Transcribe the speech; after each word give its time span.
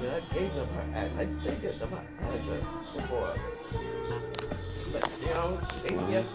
mean, 0.00 0.10
I 0.10 0.20
gave 0.34 0.54
them 0.54 0.68
her 0.68 0.86
ad- 0.94 1.12
I 1.18 1.24
did 1.24 1.62
give 1.62 1.78
them 1.78 1.90
her 1.90 2.04
address 2.22 2.64
before. 2.94 3.34
But, 4.92 5.10
you 5.20 5.26
know, 5.28 5.58
ACS. 5.84 6.30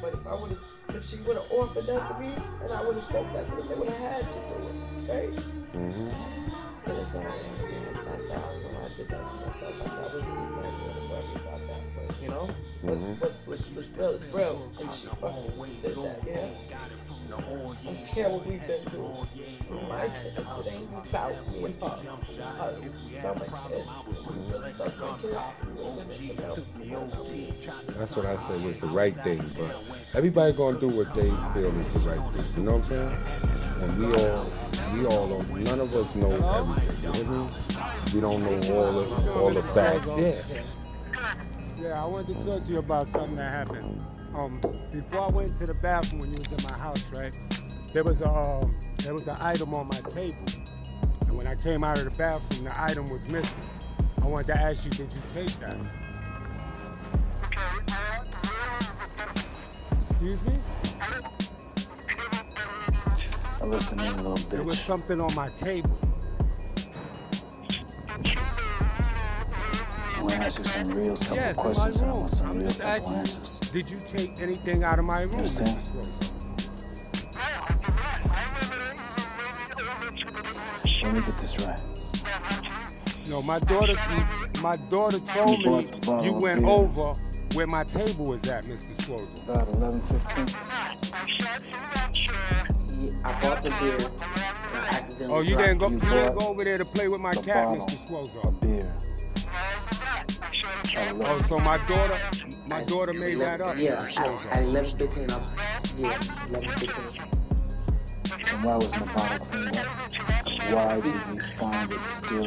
But 0.00 0.14
if 0.14 0.26
I 0.26 0.34
would 0.34 0.50
have, 0.50 0.60
if 0.96 1.08
she 1.08 1.16
would 1.22 1.36
have 1.36 1.50
offered 1.52 1.86
that 1.86 2.08
to 2.08 2.18
me, 2.18 2.34
and 2.62 2.72
I 2.72 2.82
would 2.84 2.94
have 2.96 3.04
spoke 3.04 3.32
that 3.34 3.46
to 3.48 3.56
them, 3.56 3.68
they 3.68 3.74
would 3.74 3.88
have 3.88 3.98
had 3.98 4.32
to 4.32 4.38
do 4.38 4.54
it, 4.66 5.12
right? 5.12 5.36
Mm-hmm. 5.72 6.08
But 6.84 6.96
it's 6.96 7.14
all 7.14 7.22
right. 7.22 7.40
You 7.62 7.80
know, 7.80 8.02
that's 8.04 8.28
how 8.42 8.50
I 8.50 8.58
know 8.58 8.82
I 8.82 8.96
did 8.96 9.08
that 9.08 9.30
to 9.30 9.36
myself. 9.36 9.60
How 9.62 9.66
I 9.68 10.14
was 10.14 10.24
just 10.24 10.28
not 10.28 10.52
going 10.52 10.94
to 10.96 11.02
worry 11.08 11.34
about 11.36 11.60
that. 11.68 11.80
But, 12.08 12.22
you 12.22 12.28
know, 12.28 12.48
but, 12.82 12.94
Mhm. 12.98 13.20
but, 13.20 13.32
but, 13.46 13.58
but 13.76 13.84
still, 13.84 14.10
it's 14.10 14.24
real. 14.34 14.72
And 14.80 14.92
she 14.92 15.06
fucking 15.06 15.80
did 15.82 15.94
that, 15.96 16.18
yeah? 16.26 16.48
I 17.38 17.84
don't 17.84 18.06
care 18.06 18.28
what 18.28 18.46
we've 18.46 18.66
been 18.66 18.84
through. 18.86 19.26
My 19.88 20.08
kids, 20.08 20.38
it 20.38 20.66
ain't 20.66 20.90
about 21.08 21.48
me 21.48 21.64
and 21.64 21.74
her. 21.80 21.86
Us. 21.86 22.80
It's 22.84 23.18
about 23.18 23.38
my 23.38 23.58
kids. 23.68 23.88
We 24.28 24.52
really 24.52 24.72
love 24.78 24.94
my 25.00 25.18
kids. 25.18 25.34
We 25.64 25.70
really 25.82 26.34
miss 26.36 26.54
them. 26.54 26.66
You 26.82 26.90
know? 26.90 27.08
That's 27.98 28.16
what 28.16 28.26
I 28.26 28.36
said 28.36 28.64
was 28.64 28.78
the 28.80 28.88
right 28.88 29.14
thing, 29.24 29.42
but 29.56 29.82
everybody 30.14 30.52
gonna 30.52 30.78
do 30.78 30.88
what 30.88 31.14
they 31.14 31.30
feel 31.30 31.72
is 31.72 31.92
the 31.92 32.00
right 32.00 32.16
thing. 32.32 32.62
You 32.62 32.68
know 32.68 32.76
what 32.76 32.92
I'm 32.92 32.98
saying? 33.06 33.42
And 33.82 33.98
we 33.98 34.04
all, 34.14 34.46
we 34.94 35.06
all 35.06 35.26
don't. 35.26 35.64
None 35.64 35.80
of 35.80 35.94
us 35.94 36.14
know 36.14 36.32
everything. 36.32 37.04
You 37.04 37.12
hear 37.12 37.24
me? 37.32 37.48
We 38.14 38.20
don't 38.20 38.42
know 38.42 38.74
all 38.76 38.92
the 38.92 39.32
all 39.32 39.50
the 39.50 39.62
facts. 39.62 40.08
Yeah. 40.16 40.42
Yeah, 41.80 42.02
I 42.02 42.06
wanted 42.06 42.38
to 42.38 42.44
talk 42.44 42.62
to 42.64 42.70
you 42.72 42.78
about 42.78 43.08
something 43.08 43.36
that 43.36 43.50
happened. 43.50 44.00
Um, 44.34 44.60
before 44.92 45.28
I 45.30 45.32
went 45.34 45.48
to 45.58 45.66
the 45.66 45.78
bathroom 45.82 46.20
when 46.20 46.30
you 46.30 46.36
was 46.36 46.52
in 46.52 46.64
my 46.64 46.78
house, 46.80 47.04
right? 47.14 47.36
There 47.92 48.04
was 48.04 48.20
a 48.22 48.30
um, 48.30 48.72
there 48.98 49.12
was 49.12 49.26
an 49.28 49.36
item 49.42 49.74
on 49.74 49.88
my 49.88 50.00
table, 50.08 50.46
and 51.26 51.36
when 51.36 51.46
I 51.46 51.54
came 51.56 51.84
out 51.84 51.98
of 51.98 52.04
the 52.04 52.18
bathroom, 52.18 52.64
the 52.64 52.82
item 52.82 53.04
was 53.06 53.30
missing. 53.30 53.70
I 54.22 54.26
wanted 54.26 54.48
to 54.48 54.60
ask 54.60 54.84
you, 54.84 54.90
did 54.92 55.12
you 55.12 55.20
take 55.28 55.52
that? 55.60 55.76
Excuse 60.10 60.42
me? 60.42 60.54
I'm 63.62 63.70
listening, 63.70 64.16
little 64.16 64.34
bit. 64.34 64.50
There 64.50 64.64
was 64.64 64.80
something 64.80 65.20
on 65.20 65.34
my 65.34 65.50
table. 65.50 65.98
I'm 70.16 70.28
gonna 70.28 70.34
ask 70.36 70.58
you 70.58 70.64
some 70.64 70.90
real 70.92 71.16
simple 71.16 71.36
Yes, 71.36 71.56
questions 71.56 72.00
and 72.00 72.10
I 72.10 72.14
want 72.14 72.30
some 72.30 72.58
real 72.58 72.70
simple 72.70 73.10
answers. 73.10 73.51
You, 73.74 73.80
did 73.80 73.90
you 73.90 73.98
take 74.16 74.40
anything 74.42 74.84
out 74.84 74.98
of 74.98 75.04
my 75.04 75.22
room? 75.22 75.36
Understand? 75.36 75.78
Let 81.02 81.14
me 81.14 81.20
get 81.20 81.36
this 81.38 81.56
right. 81.66 81.80
No, 83.28 83.42
my 83.42 83.58
daughter, 83.60 83.94
my 84.62 84.76
daughter 84.90 85.18
told 85.20 85.50
You 85.50 85.58
me 85.58 85.64
bought 85.64 85.84
the 85.84 86.06
bottle 86.06 86.24
you 86.24 86.32
went 86.34 86.60
beer. 86.60 86.68
over 86.68 87.14
where 87.54 87.66
my 87.66 87.84
table 87.84 88.24
was 88.26 88.46
at, 88.48 88.64
Mr. 88.64 89.04
Schwartz. 89.04 89.42
About 89.42 89.68
11, 89.68 90.00
15. 90.02 90.56
I 93.24 93.42
bought 93.42 93.62
the 93.62 93.70
beer. 93.70 94.10
I 94.74 94.88
accidentally 94.96 95.38
Oh, 95.38 95.40
you 95.40 95.56
didn't 95.56 95.78
go, 95.78 95.88
You 95.88 95.94
you 95.94 96.00
didn't 96.00 96.38
go 96.38 96.48
over 96.48 96.64
there 96.64 96.76
to 96.76 96.84
play 96.84 97.08
with 97.08 97.20
my 97.20 97.32
cat, 97.32 97.68
bottle 97.68 97.86
Mr. 97.86 98.02
A 98.02 98.06
Schwartz. 98.06 98.30
beer. 98.60 98.92
Oh, 101.24 101.38
so 101.48 101.58
my 101.58 101.78
daughter, 101.88 102.18
my 102.72 102.82
daughter 102.84 103.12
made 103.12 103.38
that 103.38 103.60
up. 103.60 103.76
Yeah, 103.76 103.96
Mr. 103.96 104.04
at, 104.04 104.12
Schwartz. 104.12 104.46
at 104.46 104.62
11, 104.62 104.90
15, 104.98 105.30
I'm, 105.30 105.42
yeah, 105.98 106.18
11, 106.48 106.68
15. 106.70 107.24
And 108.52 108.64
why 108.64 108.76
wasn't 108.76 108.94
the 108.94 109.12
bottle 109.14 109.46
cleaned 109.46 109.76
up? 109.76 109.86
Why 110.72 111.00
did 111.00 111.34
we 111.34 111.40
find 111.56 111.92
it 111.92 112.04
still 112.04 112.46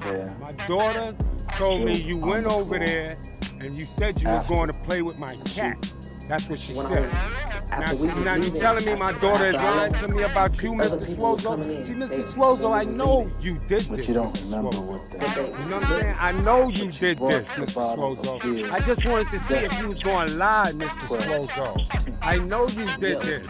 there? 0.00 0.36
My 0.40 0.52
daughter 0.66 1.16
told 1.56 1.84
me 1.84 1.98
you 1.98 2.18
went 2.18 2.44
the 2.44 2.50
over 2.50 2.78
there 2.78 3.16
and 3.60 3.80
you 3.80 3.86
said 3.98 4.20
you 4.20 4.28
were 4.28 4.44
going 4.48 4.70
to 4.70 4.78
play 4.84 5.02
with 5.02 5.18
my 5.18 5.34
cat. 5.54 5.92
That's 6.28 6.48
what 6.48 6.58
she 6.58 6.74
When 6.74 6.86
I 6.86 6.94
said. 6.94 7.41
Now, 7.78 7.92
now 8.22 8.34
you 8.36 8.50
telling 8.50 8.84
me 8.84 8.94
my 8.96 9.12
daughter 9.12 9.46
is 9.46 9.54
lying 9.56 9.92
to 9.94 10.08
me 10.08 10.22
about 10.24 10.62
you, 10.62 10.72
Mr. 10.72 11.16
Swozo? 11.16 11.84
See, 11.84 11.94
Mr. 11.94 12.18
Swozo, 12.20 12.72
I 12.74 12.84
know 12.84 13.26
you 13.40 13.58
did 13.68 13.88
But 13.88 13.96
this. 13.98 14.08
you 14.08 14.14
don't 14.14 14.42
remember 14.42 14.68
what 14.80 15.00
that 15.12 15.34
they- 15.34 15.42
You 15.42 15.68
know 15.70 15.76
what 15.78 15.84
I'm 15.86 16.00
saying? 16.00 16.16
I 16.20 16.32
know 16.32 16.68
you 16.68 16.90
did 16.92 17.18
this, 17.18 17.46
Mr. 17.48 17.96
Swozo. 17.96 18.70
I 18.72 18.80
just 18.80 19.06
wanted 19.06 19.28
to 19.30 19.38
see 19.40 19.54
if 19.54 19.78
you 19.80 19.88
was 19.88 20.00
going 20.02 20.28
to 20.28 20.34
lie, 20.36 20.72
Mr. 20.74 21.06
Swozo. 21.16 22.16
I 22.20 22.36
know 22.38 22.68
you 22.68 22.86
did 22.98 23.22
this. 23.22 23.46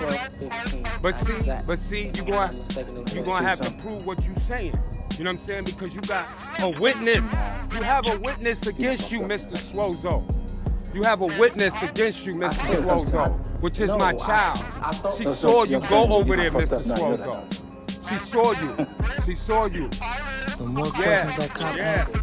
But 1.03 1.15
see, 1.17 1.51
but 1.67 1.79
see, 1.81 2.03
you 2.15 2.23
I'm 2.23 2.27
gonna 2.31 2.47
mistaken, 2.47 2.97
it 2.97 3.01
was 3.01 3.13
you 3.13 3.19
Let's 3.19 3.29
gonna 3.29 3.49
have 3.49 3.61
to 3.61 3.71
prove 3.73 4.07
what 4.07 4.25
you're 4.25 4.37
saying. 4.37 4.75
You 5.19 5.25
know 5.25 5.33
what 5.33 5.41
I'm 5.41 5.47
saying? 5.47 5.65
Because 5.65 5.95
you 5.95 6.01
got 6.03 6.27
a 6.61 6.71
witness. 6.81 7.17
You 7.75 7.83
have 7.83 8.05
a 8.09 8.19
witness 8.21 8.67
against 8.67 9.11
you, 9.11 9.19
Mr. 9.21 9.57
Swozo. 9.73 10.23
You 10.95 11.03
have 11.05 11.23
a 11.23 11.27
witness 11.27 11.73
against 11.83 12.27
you, 12.27 12.35
Mr. 12.35 12.55
feel 12.71 12.83
Swozo, 12.83 13.63
which 13.63 13.81
is 13.81 13.89
No, 13.89 13.97
my 13.99 14.13
child. 14.13 14.59
I 14.83 14.91
thought- 14.93 15.15
She 15.17 15.25
No, 15.25 15.33
so 15.33 15.49
saw 15.49 15.63
you 15.65 15.81
go 15.81 16.13
over 16.13 16.37
there, 16.37 16.51
Mr. 16.51 16.73
up. 16.81 16.87
No, 16.87 16.97
you're 17.09 17.19
Swozo. 17.19 18.09
She 18.09 18.17
saw 18.17 18.53
you. 18.53 18.87
She 19.25 19.35
saw 19.35 19.65
you. 19.67 19.89
The 20.59 20.71
more 20.71 20.85
Yeah, 20.99 21.25
questions 21.25 21.37
that 21.39 21.55
cop 21.55 21.77
yeah. 21.79 21.85
asked, 22.07 22.17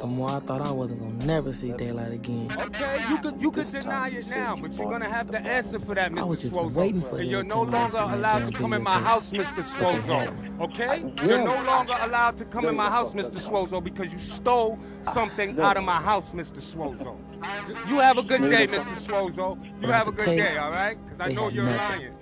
the 0.00 0.06
more 0.14 0.30
I 0.30 0.40
thought 0.40 0.66
I 0.66 0.70
wasn't 0.72 1.02
gonna 1.02 1.26
never 1.26 1.52
see 1.52 1.72
daylight 1.72 2.12
again. 2.12 2.48
Okay, 2.58 2.98
you 3.10 3.18
could 3.18 3.42
you 3.42 3.50
could 3.50 3.66
deny 3.70 4.08
it 4.08 4.26
now, 4.30 4.56
but 4.60 4.76
you're 4.78 4.90
gonna 4.90 5.10
have 5.10 5.30
to 5.32 5.40
answer 5.40 5.78
for 5.78 5.94
that, 5.94 6.12
Mr. 6.12 6.20
I 6.20 6.24
was 6.24 6.38
Mr. 6.38 6.42
just 6.42 6.54
Swozo. 6.54 6.72
waiting 6.72 7.00
for 7.02 7.08
And 7.10 7.18
them 7.20 7.26
you're 7.26 7.42
to 7.42 7.48
no 7.48 7.54
tell 7.56 7.64
me 7.66 7.76
I 7.76 7.80
longer 7.80 7.96
seen 7.98 8.06
that 8.08 8.18
allowed 8.18 8.46
to 8.46 8.52
come 8.52 8.72
in 8.72 8.82
my 8.82 8.98
house. 8.98 9.30
Mr. 9.30 9.56
But 9.56 9.64
Swozo. 9.64 10.60
Okay? 10.62 11.04
You're 11.26 11.44
no 11.44 11.62
longer 11.64 11.94
allowed 12.02 12.36
to 12.38 12.44
come 12.46 12.64
in 12.66 12.76
my 12.76 12.88
house, 12.88 13.12
Mr. 13.12 13.36
Swozo, 13.38 13.84
because 13.84 14.12
you 14.12 14.18
stole 14.18 14.78
something 15.12 15.60
out 15.60 15.76
of 15.76 15.84
my 15.84 15.96
house, 16.00 16.32
Mr. 16.32 16.60
Swozo. 16.60 17.16
You 17.88 17.98
have 18.00 18.18
a 18.18 18.22
good 18.22 18.40
day, 18.50 18.66
Mr. 18.66 18.96
Swozo. 19.06 19.58
You 19.82 19.88
have 19.88 20.08
a 20.08 20.12
good 20.12 20.24
day, 20.36 20.56
all 20.56 20.70
right? 20.70 20.96
Because 21.04 21.20
I 21.20 21.32
know 21.32 21.48
you're 21.48 21.64
lying. 21.64 22.12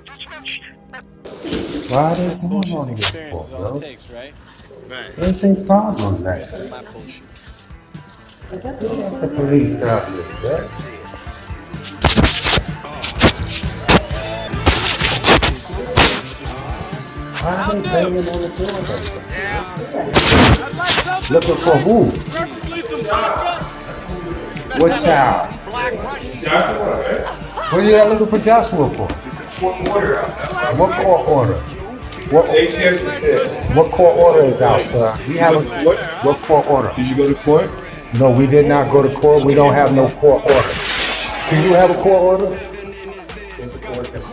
Why 1.90 2.10
are 2.10 2.14
they 2.16 2.28
going 2.40 2.48
Bullshit 2.50 2.74
on 2.76 2.88
this 2.88 2.98
experience 3.00 3.48
for, 3.50 3.56
bro? 3.56 3.76
it 3.76 3.80
takes, 3.80 4.10
right? 4.10 4.34
There's 5.16 5.44
a 5.44 5.64
problem 5.64 6.22
there. 6.22 6.38
That's 6.38 6.70
my 6.70 6.82
bullshit. 6.82 7.28
The 8.50 9.32
police 9.34 9.82
out 9.82 10.08
here, 10.08 10.24
bro. 10.42 10.68
Why 17.44 17.52
are 17.56 17.74
they 17.74 17.82
banging 17.82 18.18
on 18.18 18.40
the 18.40 18.48
door 18.56 18.72
like 18.72 18.88
that? 19.28 20.14
Looking 21.30 21.56
for 21.56 21.76
who? 21.84 21.98
What 24.78 25.00
child? 25.00 25.52
What 27.70 27.74
are 27.74 27.82
you 27.82 28.04
looking 28.08 28.26
for 28.26 28.38
Joshua 28.38 28.88
for? 28.92 29.06
What 29.64 29.86
court 29.86 29.88
order? 29.88 30.22
What, 30.76 30.90
court 31.02 31.28
order? 31.28 31.60
what 33.74 33.90
court 33.92 34.16
order 34.16 34.42
is 34.42 34.60
out, 34.60 34.80
sir? 34.80 35.14
We 35.28 35.36
have 35.38 35.54
a, 35.54 35.84
What? 35.84 35.98
what 36.24 36.38
court 36.38 36.66
order? 36.68 36.92
Did 36.96 37.08
you 37.08 37.16
go 37.16 37.28
to 37.28 37.34
court? 37.42 37.70
No, 38.18 38.30
we 38.30 38.46
did 38.46 38.66
not 38.66 38.90
go 38.90 39.02
to 39.02 39.14
court. 39.14 39.44
We 39.44 39.54
don't 39.54 39.74
have 39.74 39.94
no 39.94 40.08
court 40.08 40.42
order. 40.42 40.68
Do 41.50 41.62
you 41.62 41.74
have 41.74 41.90
a 41.90 41.94
court 41.94 42.40
order? 42.42 42.58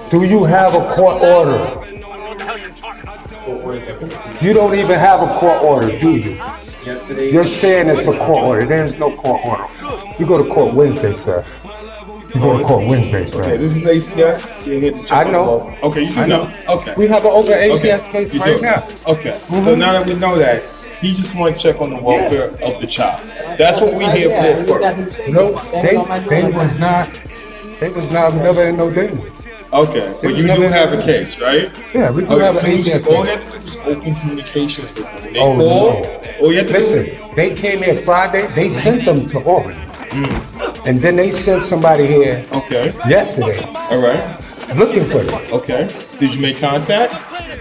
Do 0.10 0.24
you 0.24 0.44
have 0.46 0.74
a 0.74 0.94
court 0.94 1.22
order? 1.22 1.62
You 4.42 4.54
don't 4.54 4.76
even 4.76 4.98
have 4.98 5.22
a 5.22 5.36
court 5.36 5.62
order, 5.64 6.00
do 6.00 6.16
you? 6.18 6.40
You're 6.86 7.46
saying 7.46 7.90
it's 7.90 8.08
a 8.08 8.18
court 8.18 8.44
order. 8.44 8.66
There's 8.66 8.98
no 8.98 9.16
court 9.16 9.42
order. 9.46 9.66
You 10.20 10.26
go 10.26 10.44
to 10.44 10.50
court 10.50 10.74
Wednesday, 10.74 11.12
sir. 11.14 11.46
You 12.34 12.40
go 12.42 12.58
to 12.58 12.64
court 12.64 12.88
Wednesday, 12.88 13.22
Okay, 13.22 13.26
sir. 13.28 13.58
this 13.58 13.76
is 13.76 13.84
ACS. 13.84 14.66
You're 14.66 14.80
here 14.80 15.02
I 15.12 15.24
know. 15.26 15.60
the 15.60 15.66
vote. 15.76 15.84
Okay, 15.84 16.04
you 16.06 16.14
do 16.14 16.20
I 16.22 16.26
know. 16.28 16.44
know. 16.46 16.76
Okay. 16.76 16.94
We 16.98 17.08
have 17.08 17.24
an 17.26 17.32
open 17.32 17.52
Okay, 17.54 17.70
ACS 17.70 18.12
case 18.12 18.34
you 18.34 18.40
right 18.42 18.56
do. 18.56 18.62
now. 18.62 18.76
Mm-hmm. 18.78 19.12
Okay. 19.12 19.38
So 19.64 19.76
now 19.76 19.92
that 19.94 20.08
we 20.08 20.18
know 20.20 20.36
that, 20.38 20.64
he 21.02 21.14
just 21.14 21.36
want 21.38 21.56
to 21.56 21.62
check 21.62 21.82
on 21.82 21.90
the 21.92 22.02
welfare 22.02 22.46
of 22.68 22.80
the 22.80 22.88
child. 22.88 23.22
That's 23.58 23.82
what 23.82 23.94
we 23.94 24.06
here 24.06 24.30
for 24.30 24.62
you 24.62 24.80
got 24.80 24.96
first. 24.96 25.16
some 25.18 25.26
shit 25.26 25.34
No, 25.34 25.54
banging 25.72 25.98
on 25.98 26.08
my 26.10 26.20
they, 26.20 26.42
door. 26.42 26.52
they 26.52 26.58
was 26.58 26.80
not, 26.80 27.10
they 27.80 27.90
was 27.90 28.12
not, 28.12 28.34
never 28.36 28.64
in 28.64 28.78
no 28.78 28.92
danger. 28.92 29.18
Okay, 29.74 30.14
but 30.22 30.36
you 30.36 30.44
do 30.48 30.62
have 30.64 30.92
a 30.92 31.02
case, 31.02 31.40
right? 31.40 31.72
Yeah, 31.94 32.12
we 32.12 32.24
do 32.26 32.32
Okay, 32.34 32.44
have 32.46 32.56
so 32.56 32.66
an 32.66 32.72
all 32.72 32.78
case. 32.78 32.88
you 32.88 32.94
have 33.32 33.52
to 33.52 33.52
do 33.52 33.58
is 33.66 33.76
open 33.78 34.16
communications 34.16 34.94
with 34.94 35.06
them. 35.06 35.34
They 35.34 35.40
Oh, 35.40 35.56
call, 35.56 36.04
no. 36.04 36.22
all 36.42 36.52
you 36.52 36.58
have 36.58 36.68
to 36.68 36.74
Listen, 36.74 37.06
do 37.06 37.36
they 37.36 37.56
came 37.56 37.82
here 37.82 37.96
Friday, 38.02 38.48
they 38.54 38.68
sent 38.68 39.06
them 39.06 39.26
to 39.28 39.40
Albany. 39.44 39.76
Hmm. 40.12 40.88
And 40.88 41.00
then 41.02 41.16
they 41.16 41.30
sent 41.30 41.64
somebody 41.64 42.06
here 42.06 42.44
Okay. 42.52 42.92
yesterday 43.08 43.64
All 43.90 44.02
right. 44.02 44.22
looking 44.76 45.06
for 45.06 45.20
them. 45.20 45.40
Okay. 45.54 45.88
Did 46.20 46.34
you 46.36 46.42
make 46.42 46.60
contact? 46.60 47.14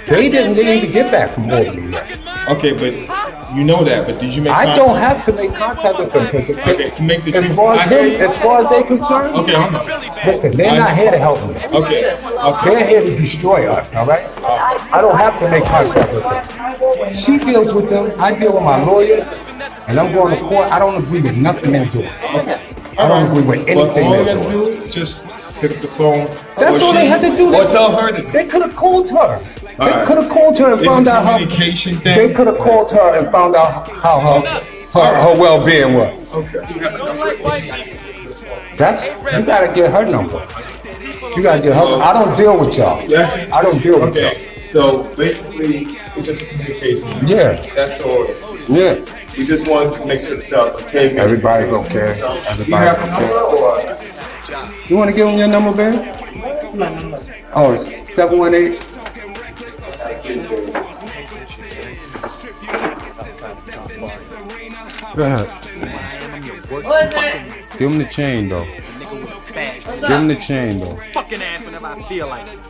They 0.08 0.28
didn't 0.28 0.58
even 0.58 0.90
get 0.90 1.12
back 1.12 1.30
from 1.30 1.48
Albany 1.50 1.92
yet. 1.92 2.18
Okay, 2.48 2.72
but 2.72 2.92
You 3.54 3.64
know 3.64 3.82
that, 3.82 4.06
but 4.06 4.20
did 4.20 4.34
you 4.34 4.42
make? 4.42 4.52
I 4.52 4.76
don't 4.76 4.96
have 4.96 5.24
to 5.24 5.32
make 5.32 5.52
contact 5.54 5.98
with 5.98 6.12
them 6.12 6.24
because 6.26 6.50
Okay, 6.50 6.90
to 6.90 7.02
make 7.02 7.24
the 7.24 7.34
as 7.34 7.56
far 7.56 7.74
as 7.74 7.90
them, 7.90 8.20
as 8.20 8.36
far 8.38 8.60
as 8.60 8.68
they 8.68 8.82
concerned, 8.84 9.34
Okay, 9.34 9.54
hold 9.54 9.74
on. 9.74 10.26
listen, 10.26 10.56
they're 10.56 10.76
not 10.78 10.94
here 10.96 11.10
to 11.10 11.18
help 11.18 11.40
me. 11.48 11.56
Okay. 11.56 12.14
okay. 12.14 12.64
They're 12.64 12.86
here 12.86 13.00
to 13.02 13.16
destroy 13.16 13.68
us, 13.68 13.94
all 13.96 14.06
right? 14.06 14.24
I 14.92 15.00
don't 15.00 15.18
have 15.18 15.36
to 15.40 15.50
make 15.50 15.64
contact 15.64 16.12
with 16.12 16.22
them. 16.22 17.12
She 17.12 17.38
deals 17.38 17.74
with 17.74 17.90
them, 17.90 18.12
I 18.20 18.38
deal 18.38 18.54
with 18.54 18.62
my 18.62 18.84
lawyer, 18.84 19.24
and 19.88 19.98
I'm 19.98 20.12
going 20.14 20.36
to 20.38 20.42
court. 20.44 20.70
I 20.70 20.78
don't 20.78 21.02
agree 21.02 21.22
with 21.22 21.36
nothing 21.36 21.72
they're 21.72 21.86
doing. 21.86 22.08
Okay. 22.34 22.60
I 22.98 23.08
don't 23.08 23.26
agree 23.30 23.42
with 23.42 23.66
anything 23.68 24.06
all 24.06 24.24
they're 24.24 24.34
doing. 24.36 24.80
do 24.80 24.88
just 24.88 25.26
pick 25.60 25.72
up 25.72 25.78
the 25.78 25.88
phone. 25.88 26.26
That's 26.56 26.80
all 26.82 26.92
they 26.92 27.06
had 27.06 27.20
to 27.22 27.36
do. 27.36 27.48
Or 27.48 27.64
They- 27.64 27.66
tell 27.68 27.90
her 27.96 28.12
to. 28.12 28.22
They 28.30 28.44
could 28.46 28.62
have 28.62 28.76
called 28.76 29.10
her. 29.10 29.42
They 29.80 29.86
Alright. 29.86 30.06
could 30.06 30.18
have 30.18 30.30
called 30.30 30.58
her 30.58 30.72
and 30.72 30.80
It's 30.82 30.92
found 30.92 31.08
out 31.08 31.24
how. 31.24 31.38
thing. 31.38 32.14
They 32.14 32.34
could 32.34 32.46
have 32.48 32.58
called 32.58 32.92
her 32.92 33.16
and 33.18 33.26
found 33.32 33.56
out 33.56 33.88
how 33.88 34.20
her 34.20 34.40
her, 34.92 35.14
her 35.22 35.40
well-being 35.40 35.94
was. 35.94 36.36
Okay. 36.36 36.58
That's 38.76 39.06
you 39.06 39.46
gotta 39.46 39.72
get 39.74 39.90
her 39.90 40.04
number. 40.04 40.46
You 41.34 41.42
gotta 41.42 41.62
get 41.62 41.72
her. 41.74 42.02
I 42.02 42.12
don't 42.12 42.36
deal 42.36 42.60
with 42.60 42.76
y'all. 42.76 43.02
Yeah. 43.08 43.48
I 43.52 43.62
don't 43.62 43.80
deal 43.82 44.00
with 44.00 44.10
Okay. 44.10 44.22
y'all. 44.22 44.34
So 44.68 45.16
basically, 45.16 45.86
it's 46.16 46.26
just 46.26 46.50
communication. 46.50 47.26
Yeah, 47.26 47.52
That's 47.74 48.00
all. 48.02 48.26
yeah. 48.68 48.94
We 49.38 49.46
just 49.46 49.66
want 49.70 49.94
to 49.96 50.04
make 50.06 50.20
sure 50.20 50.36
the 50.36 50.42
child's 50.42 50.76
okay. 50.82 51.16
Everybody's 51.16 51.72
okay. 51.72 52.12
Do 52.20 52.64
you 52.70 52.76
have 52.76 52.98
Everybody's 52.98 53.08
a 53.08 53.10
number 53.10 53.38
or? 53.38 53.80
You 54.88 54.96
want 54.96 55.08
to 55.10 55.16
give 55.16 55.26
them 55.26 55.38
your 55.38 55.48
number, 55.48 55.72
baby? 55.72 55.98
Oh, 57.52 57.72
it's 57.72 58.08
seven 58.14 58.38
one 58.38 58.54
eight. 58.54 58.80
Go 65.20 65.26
ahead. 65.26 65.40
What 66.70 67.14
is 67.14 67.74
it? 67.74 67.78
Give 67.78 67.90
him 67.90 67.98
the 67.98 68.06
chain 68.06 68.48
though. 68.48 68.64
Give 68.64 70.18
him 70.18 70.28
the 70.28 70.36
chain 70.36 70.80
though. 70.80 70.96
fucking 71.12 71.42
ass 71.42 71.62
whenever 71.62 71.88
I 71.88 72.02
feel 72.08 72.26
like 72.26 72.46
it. 72.46 72.64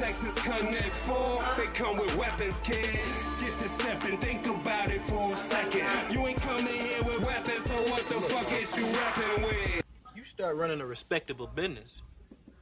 for 5.03 5.33
a 5.33 5.37
second 5.37 5.85
You 6.11 6.27
ain't 6.27 6.41
coming 6.41 6.67
here 6.67 7.01
with 7.05 7.21
weapons, 7.25 7.63
so 7.67 7.75
what 7.89 8.05
the 8.09 8.21
fuck 8.21 8.51
is 8.61 8.77
you 8.77 8.85
rapping 8.85 9.45
with? 9.45 9.83
You 10.17 10.25
start 10.25 10.57
running 10.57 10.81
a 10.81 10.87
respectable 10.87 11.47
business, 11.47 12.03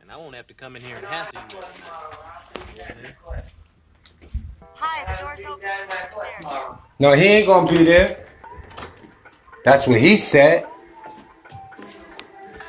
and 0.02 0.12
I 0.12 0.18
won't 0.18 0.34
have 0.34 0.48
to 0.48 0.54
come 0.54 0.76
in 0.76 0.82
here 0.82 0.98
and 0.98 1.06
hassle 1.06 1.32
you. 1.50 3.08
Hi, 4.74 5.16
the 5.16 5.24
door's 5.24 5.40
open. 5.50 5.70
No, 6.98 7.12
he 7.12 7.24
ain't 7.24 7.46
gonna 7.46 7.70
be 7.70 7.84
there. 7.84 8.26
That's 9.64 9.86
what 9.86 10.00
he 10.00 10.16
said. 10.16 10.66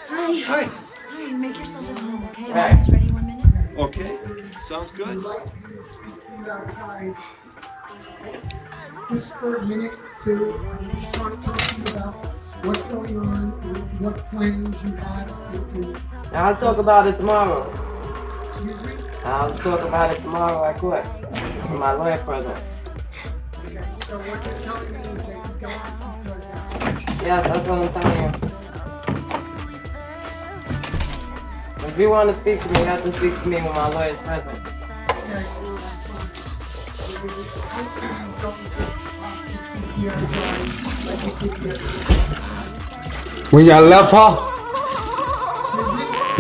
Hi. 0.08 0.42
Hi. 0.42 0.64
Hi, 0.64 1.32
make 1.32 1.58
yourself 1.58 1.92
at 1.92 1.98
home, 1.98 2.28
okay? 2.30 2.52
I'm 2.52 2.70
almost 2.70 2.90
ready 2.90 3.14
one 3.14 3.26
minute. 3.26 3.46
Okay, 3.78 4.20
sounds 4.68 4.92
good. 4.92 5.24
just 9.10 9.36
for 9.38 9.56
a 9.56 9.68
minute 9.68 9.94
to 10.24 11.02
start 11.02 11.42
talking 11.44 11.88
about 11.90 12.14
what's 12.66 12.82
going 12.84 13.18
on, 13.18 13.52
what 14.00 14.18
plans 14.30 14.84
you 14.84 14.96
have 14.96 15.52
with 15.52 15.74
the, 15.74 16.38
I'll 16.38 16.56
talk 16.56 16.78
about 16.78 17.08
it 17.08 17.16
tomorrow. 17.16 17.70
excuse 18.48 18.82
me? 18.84 18.94
I'll 19.24 19.56
talk 19.56 19.82
about 19.82 20.12
it 20.12 20.18
tomorrow 20.18 20.66
at 20.66 20.78
court. 20.78 21.06
With 21.32 21.72
my 21.72 21.94
lawyer 21.94 22.18
present. 22.18 22.58
So 24.06 24.18
what 24.18 24.44
you're 24.44 24.60
telling 24.60 24.92
me 24.92 25.00
is 25.00 25.28
that 25.28 25.36
you 25.36 25.60
don't 25.60 25.60
because 25.60 25.99
Yes, 27.30 27.46
that's 27.46 27.68
what 27.68 27.80
I'm 27.80 27.90
telling 27.90 28.24
you. 28.24 28.32
If 31.88 32.00
you 32.00 32.10
want 32.10 32.28
to 32.32 32.36
speak 32.36 32.60
to 32.60 32.74
me, 32.74 32.80
you 32.80 32.86
have 32.86 33.04
to 33.04 33.12
speak 33.12 33.40
to 33.44 33.48
me 33.48 33.58
when 33.58 33.66
my 33.66 33.88
lawyer's 33.90 34.20
present. 34.24 34.58
When 43.52 43.66
y'all 43.66 43.84
left 43.84 44.12
her? 44.12 44.32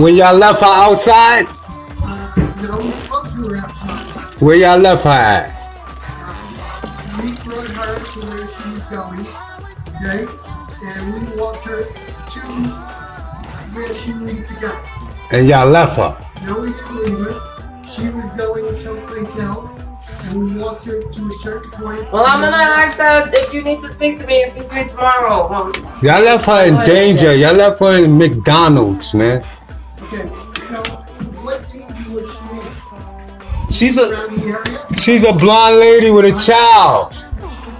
When 0.01 0.15
y'all 0.15 0.35
left 0.35 0.61
her 0.61 0.65
outside? 0.65 1.45
Uh, 2.01 2.33
no, 2.63 2.77
we 2.79 2.91
spoke 2.93 3.29
to 3.29 3.47
her 3.47 3.57
outside. 3.57 4.41
Where 4.41 4.55
y'all 4.55 4.79
left 4.79 5.03
her 5.03 5.11
at? 5.11 5.58
She 14.09 14.25
needed 14.25 14.47
to 14.47 14.53
go. 14.55 14.81
And 15.31 15.47
y'all 15.47 15.67
left 15.69 15.97
her. 15.97 16.17
No, 16.45 16.61
we 16.61 16.69
didn't 16.71 16.95
leave 16.95 17.19
her. 17.25 17.83
She 17.87 18.09
was 18.09 18.25
going 18.37 18.73
someplace 18.73 19.37
else, 19.39 19.79
and 20.23 20.39
we 20.55 20.57
walked 20.59 20.85
her 20.85 21.01
to 21.01 21.27
a 21.27 21.31
certain 21.33 21.71
point. 21.71 22.11
Well, 22.11 22.25
I'm 22.25 22.41
gonna 22.41 22.55
ask 22.55 22.97
that 22.97 23.33
if 23.33 23.53
you 23.53 23.61
need 23.63 23.79
to 23.81 23.89
speak 23.91 24.17
to 24.17 24.27
me, 24.27 24.45
speak 24.45 24.67
to 24.69 24.75
me 24.75 24.87
tomorrow. 24.89 25.51
Um, 25.53 25.71
Y'all 26.01 26.23
left 26.23 26.45
her 26.45 26.65
in 26.65 26.75
danger. 26.85 27.35
Y'all 27.35 27.53
left 27.55 27.79
her 27.79 28.03
in 28.03 28.17
McDonald's, 28.17 29.13
man. 29.13 29.43
Okay, 30.03 30.29
so 30.61 30.81
what 31.41 31.67
danger 31.71 32.11
was 32.11 32.31
she 32.31 32.55
in? 32.57 33.71
She's 33.71 33.97
a 33.97 34.09
Around 34.09 34.37
the 34.37 34.45
area? 34.45 34.99
she's 34.99 35.23
a 35.23 35.33
blonde 35.33 35.77
lady 35.77 36.09
with 36.11 36.25
a 36.25 36.37
child. 36.39 37.13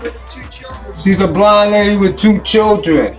With 0.04 0.18
two 0.30 0.48
children. 0.50 0.96
She's 0.96 1.20
a 1.20 1.28
blonde 1.28 1.72
lady 1.72 1.98
with 1.98 2.18
two 2.18 2.40
children. 2.42 3.16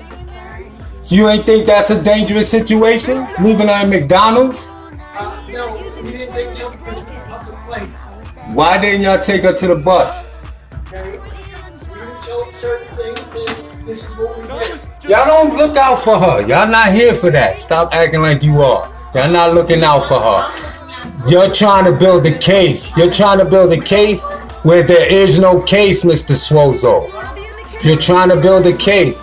You 1.10 1.28
ain't 1.28 1.44
think 1.44 1.66
that's 1.66 1.90
a 1.90 2.00
dangerous 2.00 2.48
situation? 2.48 3.26
Leaving 3.42 3.66
her 3.66 3.82
in 3.82 3.90
McDonald's? 3.90 4.68
Uh, 4.68 5.44
no, 5.50 5.76
we 6.04 6.12
didn't 6.12 6.32
think 6.32 6.52
so 6.52 6.70
because 6.70 7.02
public 7.26 7.56
place. 7.66 8.10
Why 8.52 8.80
didn't 8.80 9.02
y'all 9.02 9.18
take 9.18 9.42
her 9.42 9.52
to 9.52 9.66
the 9.66 9.74
bus? 9.74 10.30
Okay? 10.86 11.18
We 11.18 12.52
certain 12.52 12.96
things, 12.96 13.34
and 13.34 13.88
this 13.88 14.08
is 14.08 14.16
what 14.16 14.38
we 14.38 14.46
did. 14.46 15.10
Y'all 15.10 15.26
don't 15.26 15.56
look 15.56 15.76
out 15.76 15.96
for 15.96 16.16
her. 16.16 16.46
Y'all 16.46 16.68
not 16.68 16.92
here 16.92 17.14
for 17.14 17.32
that. 17.32 17.58
Stop 17.58 17.92
acting 17.92 18.22
like 18.22 18.44
you 18.44 18.62
are. 18.62 18.94
Y'all 19.12 19.32
not 19.32 19.52
looking 19.52 19.82
out 19.82 20.06
for 20.06 20.20
her. 20.20 21.28
You're 21.28 21.52
trying 21.52 21.86
to 21.86 21.98
build 21.98 22.24
a 22.26 22.38
case. 22.38 22.96
You're 22.96 23.10
trying 23.10 23.40
to 23.40 23.44
build 23.44 23.72
a 23.72 23.80
case 23.80 24.24
where 24.62 24.84
there 24.84 25.12
is 25.12 25.40
no 25.40 25.60
case, 25.62 26.04
Mr. 26.04 26.36
Swozo. 26.36 27.10
You're 27.82 27.98
trying 27.98 28.28
to 28.28 28.40
build 28.40 28.64
a 28.66 28.76
case. 28.76 29.20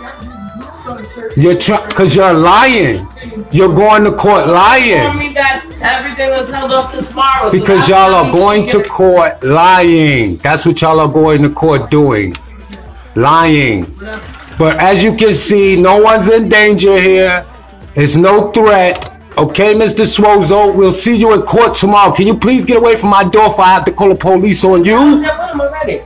You're 1.36 1.58
trying, 1.58 1.90
cause 1.92 2.16
you're 2.16 2.34
lying. 2.34 3.08
You're 3.52 3.74
going 3.74 4.04
to 4.04 4.12
court 4.12 4.48
lying. 4.48 5.18
me 5.18 5.34
that 5.34 5.66
everything 5.82 6.30
was 6.32 6.52
held 6.52 6.72
off 6.72 6.94
to 6.94 7.02
tomorrow. 7.04 7.52
Because 7.52 7.88
that's 7.88 7.90
y'all 7.90 8.14
are 8.14 8.32
going 8.32 8.68
to 8.68 8.84
court 8.84 9.42
lying. 9.44 10.38
That's 10.38 10.66
what 10.66 10.82
y'all 10.82 11.00
are 11.00 11.12
going 11.12 11.44
to 11.44 11.50
court 11.50 11.90
doing. 11.90 12.36
Lying. 13.16 13.86
But 14.58 14.78
as 14.78 15.04
you 15.04 15.16
can 15.16 15.34
see, 15.34 15.76
no 15.76 16.02
one's 16.02 16.28
in 16.30 16.50
danger 16.50 17.00
here. 17.00 17.46
There's 17.96 18.18
no 18.18 18.52
threat. 18.52 19.18
Okay, 19.38 19.76
Mr. 19.76 20.04
Swozo, 20.04 20.76
we'll 20.76 20.92
see 20.92 21.16
you 21.16 21.34
in 21.34 21.42
court 21.44 21.76
tomorrow. 21.76 22.12
Can 22.14 22.26
you 22.26 22.38
please 22.38 22.66
get 22.66 22.78
away 22.78 22.96
from 22.96 23.12
my 23.12 23.24
door 23.24 23.52
if 23.52 23.60
I 23.60 23.68
have 23.68 23.86
to 23.86 23.92
call 23.92 24.10
the 24.10 24.16
police 24.16 24.64
on 24.64 24.84
you? 24.84 25.22
Them 25.22 25.62
already. 25.62 26.00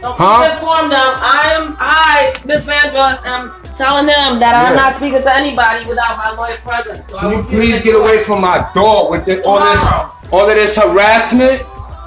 So 0.00 0.12
Huh? 0.12 0.50
inform 0.52 0.90
them. 0.90 1.08
Um, 1.08 1.16
I 1.18 1.52
am 1.54 1.76
I, 1.80 2.32
Miss 2.44 2.64
Vandross, 2.64 3.24
am 3.26 3.50
telling 3.78 4.06
them 4.06 4.40
that 4.40 4.54
I'm 4.58 4.74
not 4.74 4.96
speaking 4.96 5.22
to 5.22 5.34
anybody 5.34 5.86
without 5.86 6.16
my 6.18 6.34
lawyer 6.34 6.56
present. 6.56 7.08
So 7.08 7.18
Can 7.20 7.30
you 7.30 7.42
please 7.44 7.80
get 7.80 7.94
away 7.94 8.18
from 8.18 8.40
my 8.40 8.68
door 8.74 9.08
with 9.08 9.24
this, 9.24 9.44
all 9.46 9.60
this, 9.60 10.32
all 10.32 10.50
of 10.50 10.56
this 10.56 10.76
harassment? 10.76 11.62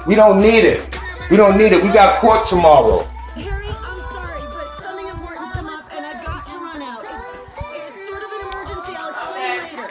We 0.06 0.14
don't 0.14 0.42
need 0.42 0.64
it. 0.64 0.98
We 1.30 1.38
don't 1.38 1.56
need 1.56 1.72
it. 1.72 1.82
We 1.82 1.88
got 1.88 2.20
court 2.20 2.44
tomorrow. 2.44 3.04
Harry, 3.32 3.66
I'm 3.68 4.00
sorry, 4.12 4.42
but 4.52 4.74
something 4.74 5.08
important's 5.08 5.52
come 5.52 5.66
up 5.66 5.90
and 5.96 6.04
I've 6.04 6.22
got 6.22 6.46
to 6.46 6.56
run 6.58 6.82
out. 6.82 7.04
It's, 7.08 7.26
it's 7.88 8.06
sort 8.06 8.22
of 8.22 8.28
an 8.28 8.40
emergency. 8.52 8.92
I'll 8.92 9.08
explain 9.08 9.80
later. 9.80 9.88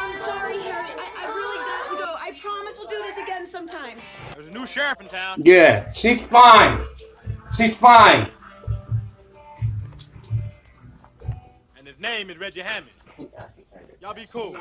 I'm 0.00 0.14
sorry, 0.24 0.58
Harry. 0.64 0.92
I, 0.96 1.06
I 1.20 1.26
really 1.28 1.58
got 1.60 1.90
to 1.90 1.96
go. 1.96 2.08
I 2.24 2.32
promise 2.40 2.78
we'll 2.78 2.88
do 2.88 2.96
this 3.04 3.18
again 3.18 3.44
sometime. 3.46 3.98
There's 4.34 4.48
a 4.48 4.50
new 4.50 4.64
sheriff 4.64 4.98
in 5.02 5.08
town. 5.08 5.42
Yeah, 5.44 5.90
she's 5.90 6.22
fine. 6.24 6.78
She's 7.54 7.76
fine. 7.76 8.26
His 11.98 12.02
name 12.02 12.30
is 12.30 12.38
Reggie 12.38 12.60
Hammond. 12.60 12.92
Y'all 14.00 14.14
be 14.14 14.24
cool. 14.30 14.56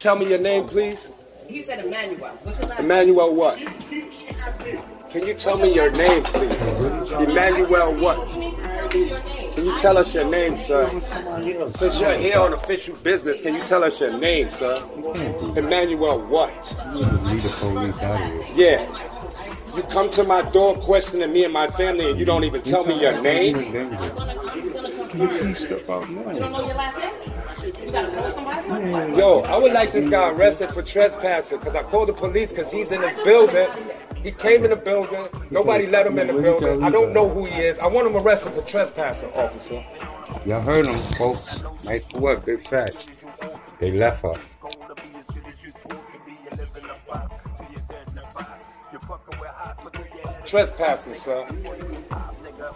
Tell 0.00 0.16
me 0.16 0.28
your 0.28 0.38
name, 0.38 0.66
please. 0.66 1.08
He 1.46 1.62
said 1.62 1.84
Emmanuel. 1.84 2.30
What's 2.42 2.58
your 2.58 2.68
last 2.68 2.80
Emmanuel 2.80 3.34
what? 3.36 3.56
Can 5.10 5.26
you 5.26 5.34
tell 5.34 5.58
me 5.58 5.72
your 5.72 5.92
name, 5.92 6.24
please? 6.24 6.60
Emmanuel 7.12 7.94
what? 7.94 8.18
Can 8.90 9.64
you 9.64 9.78
tell 9.78 9.96
us 9.96 10.12
your 10.12 10.28
name, 10.28 10.56
sir? 10.56 10.90
Since 11.74 12.00
you're 12.00 12.16
here 12.16 12.40
on 12.40 12.52
official 12.52 12.96
business, 12.96 13.40
can 13.40 13.54
you 13.54 13.62
tell 13.62 13.84
us 13.84 14.00
your 14.00 14.18
name, 14.18 14.50
sir? 14.50 14.74
Emmanuel 15.56 16.20
what? 16.26 16.52
Leave 16.94 17.12
the 17.42 17.70
police 17.70 18.02
out 18.02 18.20
of 18.20 18.44
here. 18.44 18.78
Yeah. 18.80 19.08
You 19.76 19.82
come 19.84 20.10
to 20.10 20.24
my 20.24 20.42
door 20.50 20.74
questioning 20.74 21.32
me 21.32 21.44
and 21.44 21.52
my 21.52 21.68
family, 21.68 22.10
and 22.10 22.18
you 22.18 22.24
don't 22.24 22.42
even 22.42 22.62
tell 22.62 22.84
me 22.84 23.00
your 23.00 23.20
name. 23.22 23.54
Yo, 29.16 29.40
I 29.46 29.58
would 29.58 29.72
like 29.72 29.90
this 29.90 30.08
guy 30.08 30.30
arrested 30.30 30.70
for 30.70 30.82
trespassing 30.82 31.58
because 31.58 31.74
I 31.74 31.82
called 31.82 32.08
the 32.08 32.12
police 32.12 32.52
because 32.52 32.70
he's 32.70 32.92
in 32.92 33.00
this 33.00 33.20
building. 33.22 33.68
He 34.22 34.30
came 34.30 34.62
in 34.64 34.70
the 34.70 34.76
building. 34.76 35.26
Nobody 35.50 35.86
let 35.86 36.06
him 36.06 36.18
in 36.20 36.28
the 36.28 36.34
building. 36.34 36.84
I 36.84 36.90
don't 36.90 37.12
know 37.12 37.28
who 37.28 37.44
he 37.44 37.62
is. 37.62 37.80
I 37.80 37.88
want 37.88 38.06
him 38.06 38.16
arrested 38.16 38.52
for 38.52 38.62
trespassing, 38.62 39.30
officer. 39.32 39.84
Y'all 40.46 40.60
heard 40.60 40.86
him, 40.86 40.94
folks. 41.16 41.64
Nice 41.84 42.08
work, 42.20 42.46
big 42.46 42.60
fact. 42.60 43.24
They 43.80 43.90
left 43.90 44.22
her. 44.22 44.34
Trespassing, 50.44 51.14
sir. 51.14 51.46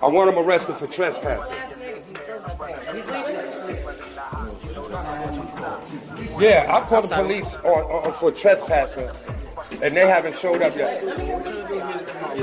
I 0.02 0.08
want 0.08 0.30
him 0.30 0.38
arrested 0.44 0.76
for 0.76 0.88
trespassing. 0.88 1.81
Yeah, 6.38 6.66
I 6.68 6.80
called 6.88 7.06
the 7.06 7.14
police 7.16 7.54
on, 7.56 7.64
on, 8.06 8.12
for 8.14 8.30
trespassing, 8.32 9.08
and 9.82 9.96
they 9.96 10.06
haven't 10.06 10.34
showed 10.34 10.60
up 10.62 10.74
yet. 10.76 11.02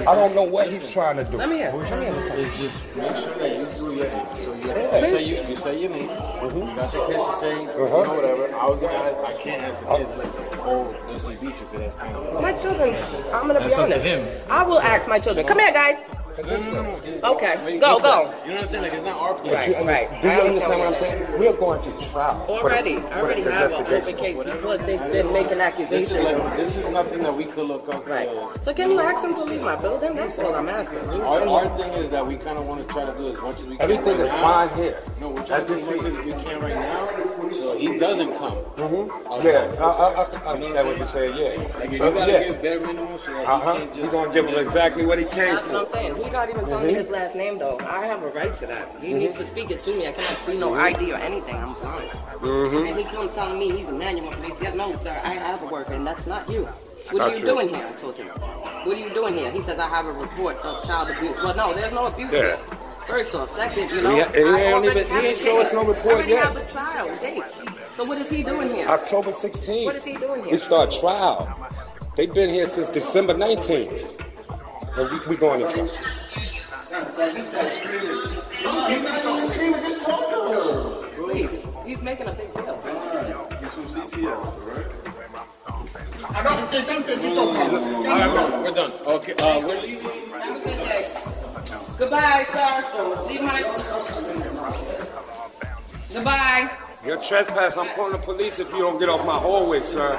I 0.07 0.15
don't 0.15 0.33
know 0.35 0.43
what 0.43 0.67
he's 0.69 0.91
trying 0.91 1.17
to 1.17 1.23
do. 1.29 1.38
Let 1.38 1.49
me 1.49 1.57
hear. 1.57 1.71
Let 1.71 1.99
me 1.99 2.05
hear. 2.05 2.33
It's 2.38 2.57
just 2.59 2.83
make 2.95 3.15
sure 3.17 3.35
that 3.38 3.57
you 3.57 3.65
do 3.77 3.95
your 3.95 4.05
end. 4.05 4.38
So 4.38 4.53
you, 4.53 4.67
Yeah. 4.67 4.99
you 4.99 5.07
say 5.09 5.23
you, 5.23 5.35
you 5.49 5.55
say 5.55 5.81
your 5.81 5.89
name. 5.91 6.03
You 6.03 6.75
got 6.75 6.93
your 6.93 7.07
kids 7.07 7.25
to 7.25 7.33
say, 7.39 7.61
you 7.63 7.69
Uh-huh. 7.69 8.03
know, 8.03 8.13
whatever. 8.15 8.55
I 8.55 8.65
was 8.69 8.79
gonna 8.79 8.97
ask, 8.97 9.15
I 9.17 9.41
can't 9.41 9.63
ask 9.63 9.79
the 9.85 9.97
kids 9.97 10.15
like, 10.15 10.59
oh, 10.59 10.95
does 11.11 11.25
he 11.27 11.35
beat 11.35 11.41
you? 11.43 11.49
Because 11.49 11.71
that's 11.71 11.95
kind 11.95 12.15
of. 12.15 12.41
My 12.41 12.53
children, 12.53 12.95
I'm 13.33 13.47
gonna 13.47 13.53
That's 13.59 13.75
be 13.75 13.81
up 13.81 13.89
to 13.89 13.95
honest. 13.95 14.05
him. 14.05 14.41
I 14.49 14.63
will 14.63 14.79
ask 14.79 15.07
my 15.07 15.19
children. 15.19 15.45
Come 15.45 15.59
here, 15.59 15.73
guys. 15.73 15.97
Okay, 16.39 17.79
go, 17.79 18.00
go. 18.00 18.31
You 18.46 18.51
know 18.51 18.55
what 18.55 18.62
I'm 18.62 18.67
saying? 18.67 18.84
Like 18.84 18.93
it's 18.93 19.03
not 19.03 19.19
our 19.19 19.34
place. 19.36 19.53
Right, 19.53 19.86
right. 19.86 20.22
Do 20.22 20.27
you 20.29 20.34
understand 20.34 20.79
what 20.79 20.88
I'm 20.93 21.00
saying? 21.00 21.39
We're 21.39 21.58
going 21.58 21.81
to 21.81 21.91
trial. 22.10 22.46
Already, 22.50 22.98
I 22.98 23.22
already 23.22 23.41
have 23.41 23.72
an 23.74 23.79
investigation. 23.79 24.38
open 24.38 24.46
case 24.46 24.53
because 24.55 24.86
they've 24.86 25.12
been 25.12 25.34
making 25.34 25.58
This 25.58 25.60
accusations. 25.60 26.12
is 26.12 26.58
this 26.58 26.75
is 26.77 26.86
nothing 26.88 27.24
that 27.24 27.34
we 27.34 27.46
could 27.46 27.65
look 27.67 27.89
up. 27.89 28.08
Right. 28.08 28.29
So 28.62 28.74
can 28.74 28.91
you 28.91 29.00
ask 29.00 29.22
them 29.22 29.36
to 29.36 29.43
leave 29.43 29.62
my 29.62 29.75
building? 29.75 30.15
That's 30.15 30.39
all 30.39 30.55
I'm 30.55 30.69
asking. 30.69 31.12
You- 31.13 31.22
Our, 31.24 31.46
our 31.48 31.77
thing 31.77 31.91
is 31.93 32.10
that 32.12 32.25
we 32.25 32.38
kind 32.38 32.58
of 32.58 32.65
want 32.65 32.81
to 32.81 32.88
try 32.88 33.05
to 33.05 33.17
do 33.17 33.29
as 33.29 33.41
much 33.41 33.60
as 33.60 33.65
we 33.65 33.75
can. 33.77 33.81
Everything 33.91 34.19
is 34.19 34.31
fine 34.31 34.69
here. 34.75 35.01
No, 35.19 35.29
we're 35.29 35.46
trying 35.46 35.62
to 35.65 35.67
do 35.67 35.74
as 35.75 35.86
much 35.88 36.05
as 36.05 36.25
we 36.25 36.31
can 36.31 36.62
right 36.62 36.75
now, 36.75 37.05
so 37.53 37.77
he 37.77 37.98
doesn't 37.98 38.36
come. 38.38 38.56
Mm-hmm. 38.77 39.46
Yeah, 39.48 39.75
I, 39.79 39.86
I, 39.86 40.50
I 40.50 40.53
understand 40.53 40.88
what 40.88 40.98
you're 40.98 41.06
saying. 41.08 41.36
Yeah. 41.38 41.77
Like 41.79 41.91
So, 41.94 42.08
you 42.08 42.13
gotta 42.13 42.32
yeah. 42.32 42.44
give 42.50 42.62
bare 42.62 42.79
minimum, 42.79 43.20
so 43.24 43.32
that 43.34 43.46
Uh 43.48 43.60
he 43.60 43.63
huh. 43.65 43.74
can't 43.77 43.96
We're 43.98 44.12
gonna 44.12 44.34
give 44.34 44.46
him 44.48 44.60
exactly 44.65 45.06
what 45.06 45.20
he 45.20 45.25
came 45.25 45.56
That's 45.56 45.68
what 45.68 45.75
I'm 45.88 45.88
saying. 45.94 46.15
He's 46.15 46.32
not 46.32 46.50
even 46.50 46.65
telling 46.65 46.88
me 46.88 46.94
his 46.94 47.10
last 47.10 47.36
name 47.36 47.58
though. 47.58 47.77
I 47.82 48.06
have 48.08 48.24
a 48.24 48.29
right 48.29 48.56
to 48.56 48.68
that. 48.68 49.03
He 49.03 49.13
needs 49.13 49.38
to 49.38 49.46
speak 49.46 49.72
it 49.72 49.82
to 49.84 49.91
me. 49.96 50.08
I 50.08 50.12
cannot 50.12 50.38
see 50.46 50.58
no 50.58 50.74
ID 50.75 51.12
or 51.13 51.18
anything. 51.18 51.56
I'm 51.56 51.74
blind. 51.74 52.10
Mhm. 52.10 52.88
And 52.89 52.98
he 52.98 53.03
comes 53.03 53.34
telling 53.36 53.60
me 53.60 53.72
he's 53.77 53.88
a 53.89 53.91
manual 53.94 54.32
police. 54.32 54.53
Yes, 54.62 54.75
no, 54.75 54.96
sir. 54.96 55.20
I 55.24 55.34
have 55.36 55.62
a 55.62 55.68
worker, 55.68 55.94
and 55.94 56.06
that's 56.08 56.25
not 56.27 56.50
you. 56.50 56.68
What 57.12 57.18
Not 57.18 57.29
are 57.29 57.34
you 57.34 57.39
true. 57.39 57.50
doing 57.56 57.70
here? 57.70 57.88
I 57.88 57.91
told 57.94 58.18
him. 58.18 58.27
What 58.27 58.96
are 58.96 59.00
you 59.00 59.10
doing 59.10 59.34
here? 59.34 59.50
He 59.51 59.62
says 59.62 59.79
I 59.79 59.88
have 59.88 60.06
a 60.06 60.13
report 60.13 60.58
of 60.58 60.84
child 60.86 61.10
abuse. 61.10 61.36
Well, 61.44 61.56
no, 61.56 61.74
there's 61.74 61.91
no 61.91 62.06
abuse 62.06 62.32
Yeah. 62.32 62.39
here. 62.41 62.58
First 63.10 63.34
off, 63.34 63.51
second, 63.51 63.89
you 63.89 64.01
know, 64.01 64.16
Yeah, 64.16 64.25
and 64.28 64.36
he 64.36 64.42
I 64.44 64.62
ain't 64.74 64.86
even- 64.86 65.08
he 65.08 65.28
ain't 65.30 65.38
show 65.39 65.60
us 65.60 65.74
no 65.74 65.84
report 65.84 66.28
yet. 66.28 66.44
have 66.44 66.56
a 66.58 66.66
trial 66.66 67.10
date. 67.22 67.44
So 67.96 68.04
what 68.04 68.20
is 68.20 68.30
he 68.30 68.44
doing 68.44 68.74
here? 68.74 68.88
October 68.88 69.32
16th. 69.32 69.86
What 69.86 69.96
is 69.96 70.04
he 70.04 70.13
doing 70.16 70.44
here? 70.44 70.54
We 70.54 70.60
start 70.60 70.92
trial. 70.92 71.50
They've 72.16 72.32
been 72.34 72.50
here 72.50 72.68
since 72.68 72.88
December 72.89 73.34
19th. 73.34 73.92
And 74.96 75.10
we, 75.10 75.20
we 75.28 75.36
going 75.38 75.62
to 75.62 75.72
trial. 75.72 75.89
Please, 81.16 81.68
he's 81.86 82.01
making 82.01 82.28
a 82.28 82.34
big 82.34 82.54
deal. 82.54 82.80
I 86.32 86.44
don't 86.44 86.70
think 86.70 86.86
think 86.88 87.06
that 87.08 87.22
you 87.22 87.30
All 87.39 87.54
right, 88.04 88.50
bro, 88.50 88.62
we're 88.62 88.70
done. 88.72 88.92
Okay, 89.06 89.34
uh, 89.34 89.60
we're 89.66 89.82
leaving. 89.82 91.28
Goodbye, 92.00 92.48
sir. 92.53 93.24
Leave 93.27 93.41
my. 93.41 93.62
Goodbye. 96.13 96.72
You're 97.06 97.22
trespass. 97.22 97.75
I'm 97.75 97.94
calling 97.94 98.13
the 98.13 98.20
police 98.20 98.58
if 98.60 98.72
you 98.72 98.79
don't 98.79 98.98
get 99.00 99.10
off 99.10 99.25
my 99.25 99.38
hallway, 99.38 99.82
sir. 99.82 100.15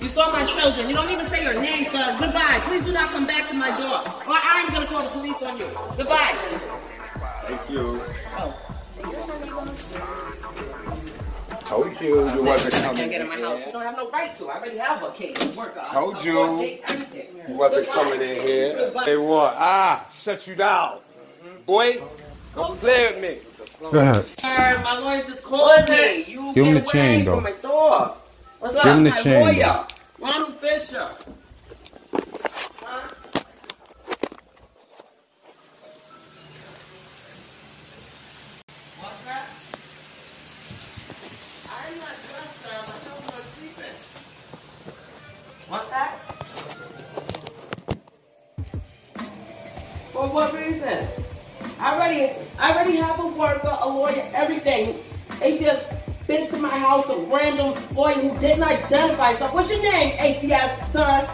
You 0.00 0.08
saw 0.08 0.30
my 0.30 0.46
children. 0.46 0.88
You 0.88 0.94
don't 0.94 1.10
even 1.10 1.28
say 1.28 1.42
your 1.42 1.60
name, 1.60 1.86
sir. 1.86 2.16
Goodbye. 2.20 2.60
Please 2.66 2.84
do 2.84 2.92
not 2.92 3.10
come 3.10 3.26
back 3.26 3.48
to 3.50 3.54
my 3.54 3.76
door. 3.76 3.98
Or 4.28 4.38
I'm 4.40 4.72
gonna 4.72 4.86
call 4.86 5.02
the 5.02 5.10
police 5.10 5.42
on 5.42 5.58
you. 5.58 5.66
Goodbye. 5.96 6.60
Told 11.72 12.00
you 12.02 12.30
you 12.34 12.42
wasn't 12.44 12.74
I 12.84 12.92
can't 12.92 13.10
get 13.10 13.22
in 13.22 13.28
my 13.30 13.40
house. 13.40 13.64
You 13.64 13.72
don't 13.72 13.80
have 13.80 13.96
no 13.96 14.10
right 14.10 14.34
to. 14.34 14.48
I 14.48 14.58
already 14.58 14.76
have 14.76 15.02
a 15.02 15.10
case. 15.12 15.56
Worker. 15.56 15.80
Told 15.86 16.22
you. 16.22 16.34
court 16.34 16.60
date, 16.60 16.82
everything. 16.86 17.26
You 17.48 17.54
wasn't 17.54 17.86
coming 17.86 18.20
in 18.20 18.42
here. 18.42 18.92
They 19.06 19.16
what? 19.16 19.54
Ah, 19.56 20.06
shut 20.12 20.46
you 20.46 20.54
down. 20.54 20.98
Boy, 21.64 22.02
don't 22.54 22.78
play 22.78 23.06
with 23.06 23.22
me. 23.22 23.90
Go 23.90 23.98
ahead. 23.98 24.16
Sir, 24.16 24.82
my 24.84 24.98
lawyer 24.98 25.22
just 25.22 25.42
called 25.42 25.88
me. 25.88 26.24
You 26.24 26.52
Give 26.52 26.66
him 26.66 26.74
the 26.74 26.82
chain, 26.82 27.24
though. 27.24 27.40
from 27.40 27.44
my 27.44 27.52
door. 27.52 28.16
What's 28.58 28.76
up? 28.76 28.84
Give 28.84 28.96
him 28.98 29.04
the 29.04 29.10
my 29.10 29.16
chain, 29.16 29.58
lawyer, 29.58 29.86
Ronald 30.20 30.54
Fisher. 30.56 31.08
What 50.32 50.52
reason? 50.54 51.06
I 51.78 51.94
already, 51.94 52.32
I 52.58 52.72
already 52.72 52.96
have 52.96 53.20
a 53.20 53.26
worker, 53.26 53.76
a 53.80 53.88
lawyer, 53.88 54.28
everything. 54.32 54.98
They 55.40 55.58
just 55.58 55.84
been 56.26 56.48
to 56.48 56.56
my 56.56 56.78
house, 56.78 57.08
a 57.10 57.16
random 57.16 57.74
lawyer 57.94 58.14
who 58.14 58.38
didn't 58.38 58.62
identify 58.62 59.30
himself. 59.30 59.52
What's 59.52 59.70
your 59.70 59.82
name, 59.82 60.16
ACS, 60.16 60.92
sir? 60.92 61.28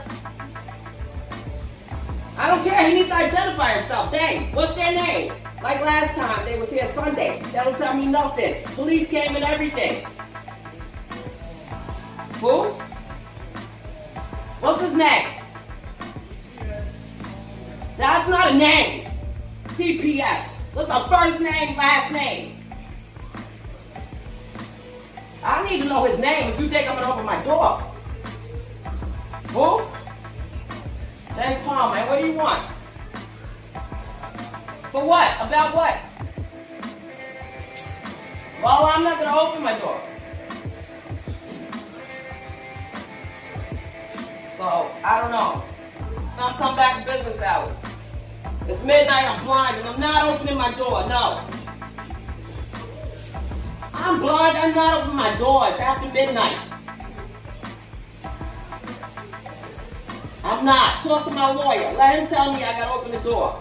I 2.36 2.50
don't 2.50 2.64
care. 2.64 2.88
He 2.88 2.94
needs 2.94 3.08
to 3.08 3.14
identify 3.14 3.72
himself. 3.72 4.10
They, 4.10 4.50
what's 4.52 4.74
their 4.74 4.92
name? 4.92 5.32
Like 5.62 5.80
last 5.80 6.16
time, 6.16 6.44
they 6.44 6.58
was 6.58 6.70
here 6.70 6.90
Sunday. 6.94 7.42
They 7.42 7.52
don't 7.52 7.76
tell 7.76 7.94
me 7.94 8.06
nothing. 8.06 8.62
Police 8.64 9.08
came 9.08 9.36
and 9.36 9.44
everything. 9.44 10.04
Who? 12.40 12.64
What's 14.60 14.82
his 14.82 14.92
name? 14.94 15.37
That's 17.98 18.28
not 18.28 18.52
a 18.52 18.54
name. 18.54 19.10
CPS. 19.70 20.46
What's 20.72 20.88
the 20.88 21.00
first 21.08 21.40
name, 21.40 21.76
last 21.76 22.12
name? 22.12 22.56
I 25.42 25.68
need 25.68 25.82
to 25.82 25.88
know 25.88 26.04
his 26.04 26.16
name 26.20 26.50
if 26.50 26.60
you 26.60 26.68
think 26.68 26.88
I'm 26.88 26.94
gonna 26.94 27.12
open 27.12 27.26
my 27.26 27.42
door. 27.42 27.78
Who? 29.48 29.82
Thanks, 31.34 31.66
Paul, 31.66 31.92
man. 31.92 32.06
What 32.08 32.20
do 32.20 32.26
you 32.26 32.34
want? 32.34 32.70
For 34.92 35.04
what? 35.04 35.34
About 35.40 35.74
what? 35.74 35.98
Well, 38.62 38.84
I'm 38.84 39.02
not 39.02 39.18
gonna 39.18 39.40
open 39.40 39.62
my 39.64 39.76
door. 39.76 40.00
So, 44.56 44.90
I 45.02 45.20
don't 45.20 45.32
know. 45.32 45.64
Some 46.36 46.54
come 46.54 46.76
back 46.76 47.04
business 47.04 47.42
hours. 47.42 47.77
It's 48.68 48.84
midnight, 48.84 49.24
I'm 49.24 49.44
blind, 49.46 49.78
and 49.78 49.88
I'm 49.88 49.98
not 49.98 50.30
opening 50.30 50.58
my 50.58 50.70
door, 50.74 51.08
no. 51.08 51.40
I'm 53.94 54.20
blind, 54.20 54.58
I'm 54.58 54.74
not 54.74 55.02
opening 55.02 55.16
my 55.16 55.34
door. 55.38 55.68
It's 55.68 55.80
after 55.80 56.12
midnight. 56.12 56.58
I'm 60.44 60.64
not. 60.66 61.02
Talk 61.02 61.24
to 61.24 61.30
my 61.30 61.50
lawyer. 61.50 61.94
Let 61.94 62.18
him 62.18 62.26
tell 62.28 62.52
me 62.52 62.62
I 62.62 62.78
gotta 62.78 62.92
open 62.92 63.12
the 63.12 63.20
door. 63.20 63.58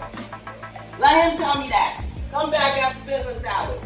Let 0.98 1.32
him 1.32 1.38
tell 1.38 1.58
me 1.58 1.70
that. 1.70 2.04
Come 2.30 2.50
back 2.50 2.78
after 2.78 3.06
business 3.06 3.44
hours. 3.44 3.80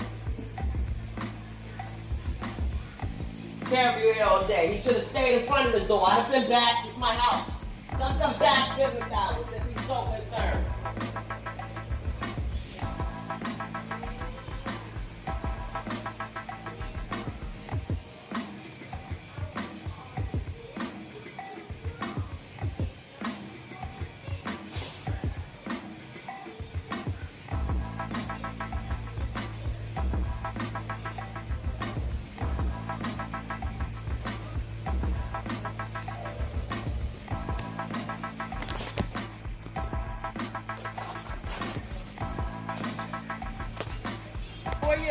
Can't 3.70 3.96
be 3.96 4.12
here 4.12 4.24
all 4.24 4.44
day. 4.46 4.74
He 4.74 4.80
should 4.82 4.96
have 4.96 5.06
stayed 5.06 5.40
in 5.40 5.46
front 5.46 5.72
of 5.72 5.80
the 5.80 5.86
door. 5.86 6.04
I've 6.04 6.30
been 6.32 6.48
back 6.48 6.88
to 6.88 6.98
my 6.98 7.14
house. 7.14 7.48
Come 7.90 8.18
come 8.18 8.38
back 8.40 8.76
business 8.76 9.12
hours 9.12 9.71
salt 9.92 10.10
that's 10.10 10.30
there. 10.30 10.72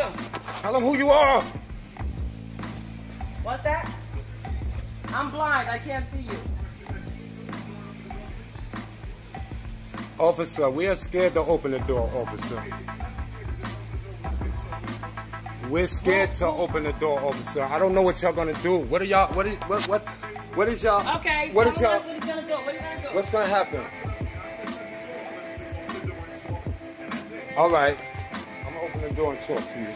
You? 0.01 0.07
Tell 0.61 0.73
them 0.73 0.83
who 0.83 0.97
you 0.97 1.09
are. 1.09 1.41
What's 3.43 3.63
that? 3.63 3.91
I'm 5.13 5.31
blind. 5.31 5.69
I 5.69 5.77
can't 5.79 6.05
see 6.13 6.21
you. 6.21 6.37
Officer, 10.19 10.69
we 10.69 10.87
are 10.87 10.95
scared 10.95 11.33
to 11.33 11.39
open 11.41 11.71
the 11.71 11.79
door, 11.79 12.09
officer. 12.13 12.63
We're 15.69 15.87
scared 15.87 16.35
to 16.35 16.45
open 16.45 16.83
the 16.83 16.91
door, 16.93 17.19
officer. 17.19 17.63
I 17.63 17.79
don't 17.79 17.95
know 17.95 18.01
what 18.01 18.21
y'all 18.21 18.33
gonna 18.33 18.53
do. 18.61 18.77
What 18.77 19.01
are 19.01 19.05
y'all? 19.05 19.33
What 19.33 19.47
is 19.47 19.55
what 19.67 19.87
what? 19.87 20.01
What 20.55 20.67
is 20.67 20.83
y'all? 20.83 21.17
Okay. 21.17 21.49
What 21.53 21.67
is 21.67 21.79
y'all? 21.79 21.99
Gonna 21.99 22.19
do? 22.19 22.27
What 22.27 22.65
gonna 22.65 23.01
do? 23.01 23.07
What's 23.13 23.29
gonna 23.29 23.47
happen? 23.47 23.81
All 27.57 27.69
right. 27.69 27.97
The 29.11 29.17
door 29.17 29.33
and 29.33 29.41
talk 29.41 29.57
to 29.57 29.79
you. 29.81 29.87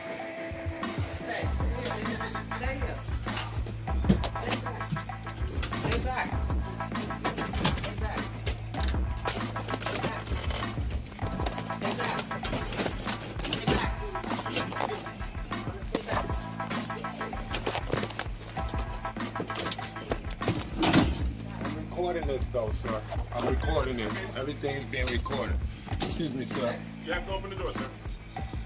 Though, 22.51 22.69
sir. 22.69 23.01
I'm 23.34 23.48
recording 23.48 24.00
it. 24.00 24.12
Everything's 24.38 24.86
being 24.86 25.05
recorded. 25.07 25.55
Excuse 26.01 26.34
me, 26.34 26.45
sir. 26.45 26.75
You 27.05 27.12
have 27.13 27.27
to 27.27 27.34
open 27.34 27.50
the 27.50 27.55
door, 27.57 27.72
sir. 27.74 28.04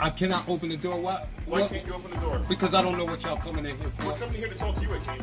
I 0.01 0.09
cannot 0.09 0.47
open 0.47 0.69
the 0.69 0.77
door. 0.77 0.97
What? 0.99 1.27
Why 1.45 1.61
What? 1.61 1.71
can't 1.71 1.85
you 1.85 1.93
open 1.93 2.11
the 2.11 2.17
door? 2.17 2.41
Because 2.47 2.73
I 2.73 2.81
don't 2.81 2.97
know 2.97 3.03
what 3.05 3.21
y'all 3.23 3.35
coming 3.37 3.65
in 3.65 3.77
here 3.77 3.89
for. 3.89 4.05
We're 4.07 4.13
coming 4.17 4.35
here 4.35 4.47
to 4.47 4.55
talk 4.55 4.75
to 4.75 4.81
you, 4.81 4.87
King. 4.87 5.21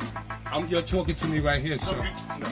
I'm, 0.52 0.68
you're 0.68 0.82
talking 0.82 1.14
to 1.14 1.26
me 1.28 1.38
right 1.40 1.60
here, 1.62 1.76
No, 1.76 1.78
sir. 1.78 1.96
you, 1.96 2.02
no. 2.40 2.46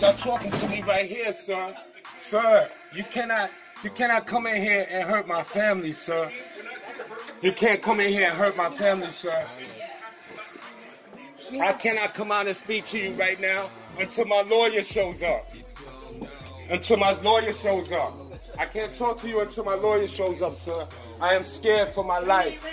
Y'all 0.00 0.12
talking 0.14 0.50
to 0.50 0.68
me 0.68 0.82
right 0.82 1.08
here, 1.08 1.32
sir. 1.32 1.76
Sir, 2.18 2.68
you 2.94 3.04
cannot 3.04 3.50
you 3.84 3.90
cannot 3.90 4.26
come 4.26 4.46
in 4.46 4.60
here 4.60 4.86
and 4.90 5.08
hurt 5.08 5.28
my 5.28 5.42
family, 5.44 5.92
sir. 5.92 6.30
You 7.40 7.52
can't 7.52 7.80
come 7.82 8.00
in 8.00 8.12
here 8.12 8.28
and 8.28 8.36
hurt 8.36 8.56
my 8.56 8.70
family, 8.70 9.10
sir. 9.12 9.44
I 11.60 11.72
cannot 11.74 12.14
come 12.14 12.32
out 12.32 12.46
and 12.46 12.56
speak 12.56 12.86
to 12.86 12.98
you 12.98 13.12
right 13.14 13.38
now 13.40 13.70
until 14.00 14.24
my 14.24 14.40
lawyer 14.42 14.82
shows 14.82 15.22
up. 15.22 15.46
Until 16.70 16.96
my 16.96 17.12
lawyer 17.20 17.52
shows 17.52 17.92
up. 17.92 18.12
I 18.62 18.66
can't 18.66 18.94
talk 18.94 19.18
to 19.18 19.28
you 19.28 19.40
until 19.40 19.64
my 19.64 19.74
lawyer 19.74 20.06
shows 20.06 20.40
up, 20.40 20.54
sir. 20.54 20.86
I 21.20 21.34
am 21.34 21.42
scared 21.42 21.88
for 21.88 22.04
my 22.04 22.20
life. 22.20 22.64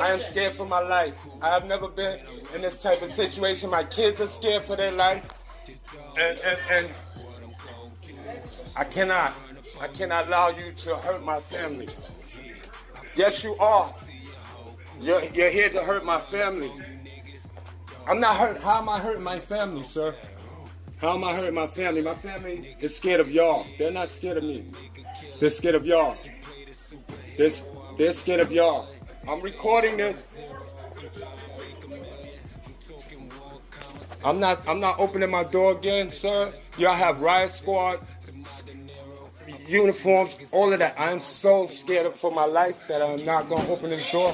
I 0.00 0.12
am 0.12 0.20
scared 0.20 0.52
for 0.52 0.64
my 0.64 0.78
life. 0.78 1.20
I 1.42 1.48
have 1.48 1.66
never 1.66 1.88
been 1.88 2.20
in 2.54 2.62
this 2.62 2.80
type 2.80 3.02
of 3.02 3.10
situation. 3.10 3.68
My 3.68 3.82
kids 3.82 4.20
are 4.20 4.28
scared 4.28 4.62
for 4.62 4.76
their 4.76 4.92
life. 4.92 5.24
And, 6.16 6.38
and, 6.38 6.58
and 6.70 6.88
I 8.76 8.84
cannot, 8.84 9.34
I 9.80 9.88
cannot 9.88 10.28
allow 10.28 10.50
you 10.50 10.70
to 10.70 10.94
hurt 10.94 11.24
my 11.24 11.40
family. 11.40 11.88
Yes, 13.16 13.42
you 13.42 13.56
are. 13.56 13.92
You're, 15.00 15.24
you're 15.34 15.50
here 15.50 15.68
to 15.70 15.82
hurt 15.82 16.04
my 16.04 16.20
family. 16.20 16.70
I'm 18.06 18.20
not 18.20 18.36
hurt. 18.36 18.62
How 18.62 18.78
am 18.78 18.88
I 18.88 19.00
hurting 19.00 19.24
my 19.24 19.40
family, 19.40 19.82
sir? 19.82 20.14
How 21.02 21.16
am 21.16 21.24
I 21.24 21.34
hurting 21.34 21.54
my 21.54 21.66
family? 21.66 22.00
My 22.00 22.14
family 22.14 22.76
is 22.78 22.94
scared 22.94 23.18
of 23.18 23.28
y'all. 23.28 23.66
They're 23.76 23.90
not 23.90 24.08
scared 24.08 24.36
of 24.36 24.44
me. 24.44 24.66
They're 25.42 25.50
scared 25.50 25.74
of 25.74 25.84
y'all. 25.84 26.16
They're, 27.36 27.50
they're 27.98 28.12
scared 28.12 28.38
of 28.38 28.52
y'all. 28.52 28.86
I'm 29.26 29.42
recording 29.42 29.96
this. 29.96 30.38
I'm 34.24 34.38
not 34.38 34.60
I'm 34.68 34.78
not 34.78 35.00
opening 35.00 35.32
my 35.32 35.42
door 35.42 35.72
again, 35.72 36.12
sir. 36.12 36.52
Y'all 36.78 36.94
have 36.94 37.20
riot 37.20 37.50
squad 37.50 37.98
uniforms, 39.66 40.36
all 40.52 40.72
of 40.72 40.78
that. 40.78 40.94
I'm 40.96 41.18
so 41.18 41.66
scared 41.66 42.14
for 42.14 42.30
my 42.30 42.44
life 42.44 42.86
that 42.86 43.02
I'm 43.02 43.24
not 43.24 43.48
gonna 43.48 43.68
open 43.68 43.90
this 43.90 44.08
door. 44.12 44.32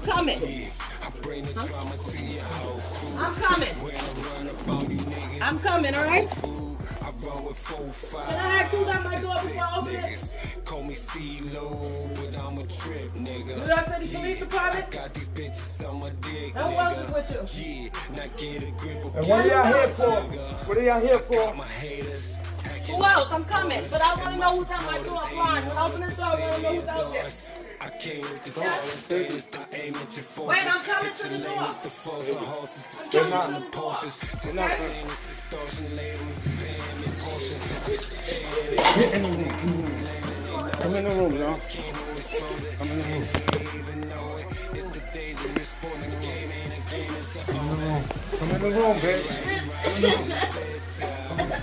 I'm 0.00 0.06
coming. 0.06 0.38
I 0.38 1.10
bring 1.20 1.44
the 1.44 1.52
drama 1.52 1.96
to 1.98 2.18
your 2.22 2.42
whole 2.42 2.80
crew. 2.80 3.18
I'm 3.18 3.34
coming. 3.34 3.68
I 3.68 4.36
run 4.36 4.48
up 4.48 4.68
on 4.68 4.90
you 4.90 4.96
niggas, 4.96 5.38
I'm 5.42 5.58
coming, 5.58 5.94
alright? 5.94 6.28
I 7.02 7.10
run 7.26 7.44
with 7.44 7.56
four, 7.58 7.86
five. 7.88 8.28
Can 8.28 8.36
I 8.38 8.48
have 8.48 8.70
two 8.70 8.88
at 8.88 9.04
my 9.04 9.20
door 9.20 9.34
before 9.42 9.62
I 9.62 9.78
open 9.78 9.94
it? 9.96 10.04
niggas. 10.04 10.64
Call 10.64 10.82
me 10.84 10.94
C-Lo, 10.94 12.10
but 12.14 12.34
I'm 12.38 12.58
a 12.58 12.66
trip, 12.66 13.10
nigga. 13.12 13.58
New 13.58 13.66
York 13.66 13.86
City 13.88 14.16
Police 14.16 14.38
Department? 14.40 14.86
I 14.86 14.90
got 14.90 15.12
these 15.14 15.28
bitches 15.28 15.86
on 15.88 16.00
my 16.00 16.10
dick, 16.22 16.54
No 16.54 16.62
nigga. 16.62 17.12
working 17.12 17.12
with 17.14 17.58
you. 17.58 17.90
Yeah, 17.92 18.16
now 18.16 18.32
get 18.38 18.62
a 18.62 18.70
grip 18.78 19.04
of 19.04 19.16
And 19.16 19.26
what 19.28 19.44
are 19.44 19.48
y'all 19.48 19.66
here 19.66 19.88
for? 19.88 20.10
What 20.66 20.78
are 20.78 20.82
y'all 20.82 21.00
here 21.00 21.18
for? 21.18 21.54
my 21.54 21.64
haters. 21.66 22.36
Who 22.96 23.04
else? 23.04 23.32
I'm 23.32 23.44
coming. 23.44 23.84
But 23.90 24.02
I 24.02 24.14
want 24.16 24.34
to 24.34 24.36
know 24.40 24.50
who's 24.56 24.70
at 24.70 24.84
my 24.84 24.98
door 24.98 25.22
blind. 25.32 25.68
When 25.68 25.76
I 25.76 25.86
open 25.86 26.00
this 26.00 26.16
door, 26.16 26.26
I 26.26 26.40
want 26.40 26.54
to 26.56 26.62
know 26.62 26.74
who's 26.74 26.88
out 26.88 27.12
there. 27.12 27.30
I 27.82 27.88
came 27.98 28.20
with 28.20 28.44
the 28.44 28.50
doors, 28.50 28.92
stainless, 28.92 29.48
I 29.54 29.74
aim 29.74 29.94
at 29.94 30.14
your 30.14 30.22
forces. 30.22 30.48
Wait, 30.64 30.74
I'm 30.74 30.82
coming 30.84 31.14
to 31.14 31.28
the 31.28 31.38
door. 31.38 31.68
with 31.68 31.82
the 31.82 31.88
foes 31.90 32.28
and 32.28 32.38
horses. 32.38 32.84
They're 33.10 33.22
They're 33.22 33.30
not- 33.30 33.50
not 33.52 33.62
the 33.72 33.78
Porsches. 33.78 34.42
This 34.42 34.54
not- 34.54 34.70
ain't 34.70 35.08
this 35.08 35.30
extortion 35.48 35.96
labels, 35.96 36.38
paying 36.60 37.00
me 37.00 37.08
portion. 37.24 37.58
Get 39.00 39.14
in 39.14 39.22
the 39.22 39.28
room. 39.30 40.70
Come 40.72 40.94
in 40.94 41.04
the 41.04 41.10
room, 41.10 41.32
y'all. 41.36 41.60
Come 42.78 42.90
in 42.90 42.98
the 42.98 43.04
room. 43.08 43.24
It's 44.74 44.96
a 44.96 45.14
dangerous 45.14 45.68
sport, 45.68 46.00
the 46.00 46.06
game 46.20 46.50
ain't 46.52 46.72
a 46.72 46.90
game, 46.90 47.12
it's 47.18 47.36
a 47.36 47.38
Come 47.50 47.56
in 47.60 47.66
the 47.70 47.86
room. 47.86 48.04
Come 48.38 48.50
in 48.50 48.60
the 48.60 48.70
room, 48.78 48.96
babe. 49.00 49.24
Come 49.84 50.04
in 50.04 50.28
the 50.28 51.54
room. 51.54 51.62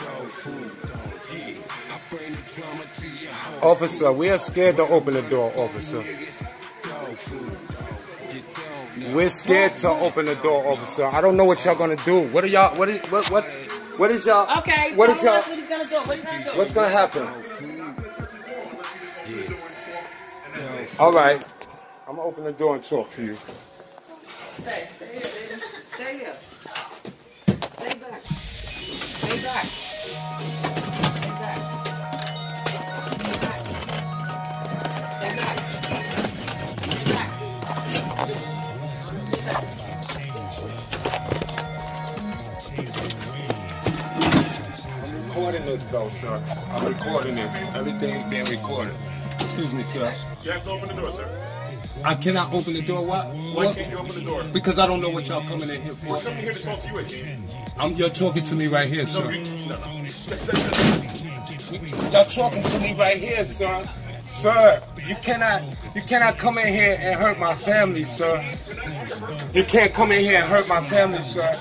Officer, 3.61 4.11
we 4.11 4.29
are 4.31 4.39
scared 4.39 4.75
to 4.77 4.83
open 4.83 5.13
the 5.13 5.21
door, 5.23 5.53
officer. 5.55 5.97
dog 5.97 6.05
food, 7.15 7.57
dog. 7.69 8.33
You 8.33 8.41
don't 8.41 9.09
know. 9.09 9.15
We're 9.15 9.29
scared 9.29 9.77
to 9.77 9.89
open 9.89 10.25
the 10.25 10.35
door, 10.35 10.65
officer. 10.67 11.05
I 11.05 11.21
don't 11.21 11.37
know 11.37 11.45
what 11.45 11.63
y'all 11.63 11.75
gonna 11.75 11.95
do. 11.97 12.21
What 12.29 12.43
are 12.43 12.47
y'all? 12.47 12.75
What 12.75 12.89
is 12.89 12.99
what 13.11 13.29
what? 13.29 13.43
What 13.97 14.09
is 14.09 14.25
y'all? 14.25 14.57
Okay. 14.59 14.95
What 14.95 15.11
is 15.11 15.21
y'all? 15.21 15.41
What 15.41 15.69
gonna 15.69 15.87
do? 15.87 15.95
What 15.95 16.23
gonna 16.23 16.43
do? 16.43 16.57
What's 16.57 16.73
gonna 16.73 16.89
happen? 16.89 17.27
All 20.99 21.13
right. 21.13 21.43
I'm 22.07 22.15
gonna 22.15 22.27
open 22.27 22.43
the 22.43 22.51
door 22.53 22.75
and 22.75 22.83
talk 22.83 23.11
to 23.15 23.23
you. 23.23 23.37
Stay. 24.61 24.87
Stay 24.89 25.05
here, 25.05 25.21
baby. 25.21 25.61
Stay 25.93 26.17
here. 26.17 26.35
Stay 27.77 27.99
back. 27.99 28.21
Stay 28.25 29.43
back. 29.43 29.65
This 45.81 45.91
though, 45.91 46.09
sir. 46.09 46.43
I'm 46.71 46.85
recording 46.85 47.35
this. 47.35 47.53
Everything's 47.75 48.29
being 48.29 48.45
recorded. 48.45 48.95
Excuse 49.35 49.73
me, 49.73 49.83
sir. 49.83 50.11
You 50.43 50.51
have 50.51 50.63
to 50.63 50.69
open 50.71 50.87
the 50.89 51.01
door, 51.01 51.11
sir. 51.11 51.47
I 52.05 52.15
cannot 52.15 52.53
open 52.53 52.73
the 52.73 52.81
door. 52.81 53.05
What? 53.07 53.27
Why 53.27 53.65
What? 53.65 53.75
can't 53.75 53.91
you 53.91 53.97
open 53.97 54.15
the 54.15 54.21
door? 54.21 54.43
Because 54.53 54.79
I 54.79 54.87
don't 54.87 55.01
know 55.01 55.09
what 55.09 55.27
y'all 55.27 55.41
coming 55.41 55.69
in 55.69 55.81
here 55.81 55.93
We're 56.07 56.17
for. 56.17 56.23
coming 56.29 56.43
here 56.43 56.53
to 56.53 56.63
talk 56.63 56.79
to 56.81 56.87
you, 56.87 56.97
again. 56.97 57.43
I'm 57.77 57.93
you're 57.93 58.09
talking 58.09 58.43
to 58.43 58.55
me 58.55 58.67
right 58.67 58.87
here, 58.89 59.03
No, 59.03 59.07
sir. 59.07 59.31
you, 59.31 59.67
no, 59.67 59.77
no. 59.77 59.85
Y'all 62.11 62.25
talking 62.25 62.63
to 62.63 62.79
me 62.79 62.93
right 62.95 63.17
here, 63.17 63.45
sir. 63.45 63.75
Sir, 64.19 64.77
you 65.07 65.15
cannot 65.15 65.61
you 65.95 66.01
cannot 66.01 66.37
come 66.37 66.57
in 66.57 66.67
here 66.67 66.97
and 66.99 67.21
hurt 67.21 67.39
my 67.39 67.53
family, 67.53 68.05
sir. 68.05 68.43
You 69.53 69.63
can't 69.63 69.93
come 69.93 70.11
in 70.11 70.21
here 70.21 70.37
and 70.41 70.45
hurt 70.49 70.67
my 70.67 70.81
family, 70.87 71.21
sir. 71.23 71.51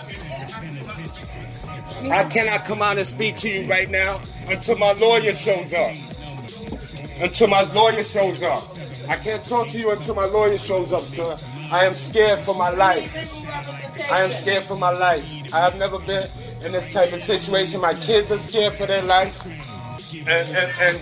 I 2.09 2.25
cannot 2.25 2.65
come 2.65 2.81
out 2.81 2.97
and 2.97 3.07
speak 3.07 3.37
to 3.39 3.49
you 3.49 3.69
right 3.69 3.91
now 3.91 4.21
until 4.49 4.79
my 4.79 4.93
lawyer 4.93 5.35
shows 5.35 5.75
up. 5.75 5.95
Until 7.21 7.49
my 7.49 7.63
lawyer 7.73 8.03
shows 8.03 8.43
up. 8.43 8.63
I 9.09 9.17
can't 9.17 9.43
talk 9.43 9.69
to 9.69 9.79
you 9.79 9.93
until 9.93 10.15
my 10.15 10.25
lawyer 10.27 10.59
shows 10.59 10.93
up, 10.93 11.03
sir. 11.03 11.37
I 11.71 11.85
am 11.85 11.95
scared 11.95 12.39
for 12.41 12.55
my 12.55 12.71
life. 12.71 13.13
I 14.11 14.23
am 14.23 14.33
scared 14.33 14.63
for 14.63 14.77
my 14.77 14.93
life. 14.93 15.53
I 15.53 15.59
have 15.59 15.79
never 15.79 15.99
been 16.01 16.27
in 16.65 16.73
this 16.73 16.93
type 16.93 17.13
of 17.13 17.23
situation. 17.23 17.81
My 17.81 17.95
kids 17.95 18.31
are 18.31 18.39
scared 18.39 18.73
for 18.75 18.87
their 18.87 19.03
life. 19.03 19.45
And, 20.15 20.29
and, 20.29 20.73
and 20.81 20.99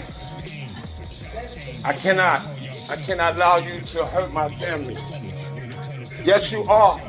I 1.85 1.93
cannot, 1.93 2.41
I 2.91 2.97
cannot 2.97 3.37
allow 3.37 3.59
you 3.59 3.81
to 3.81 4.05
hurt 4.07 4.33
my 4.33 4.49
family. 4.49 4.97
Yes, 6.25 6.51
you 6.51 6.65
are. 6.65 7.01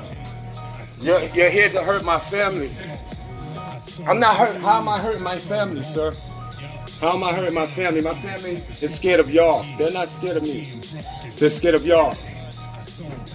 You're, 1.02 1.21
you're 1.34 1.49
here 1.49 1.69
to 1.69 1.82
hurt 1.82 2.04
my 2.04 2.19
family. 2.19 2.71
I'm 4.07 4.19
not 4.19 4.35
hurt. 4.35 4.57
How 4.57 4.79
am 4.79 4.89
I 4.89 4.99
hurting 4.99 5.23
my 5.23 5.35
family, 5.35 5.83
sir? 5.83 6.13
How 6.99 7.15
am 7.15 7.23
I 7.23 7.33
hurting 7.33 7.53
my 7.53 7.65
family? 7.65 8.01
My 8.01 8.13
family 8.13 8.57
is 8.81 8.93
scared 8.95 9.19
of 9.19 9.29
y'all. 9.29 9.63
They're 9.77 9.91
not 9.91 10.09
scared 10.09 10.37
of 10.37 10.43
me. 10.43 10.65
They're 11.39 11.49
scared 11.49 11.75
of 11.75 11.85
y'all. 11.85 12.15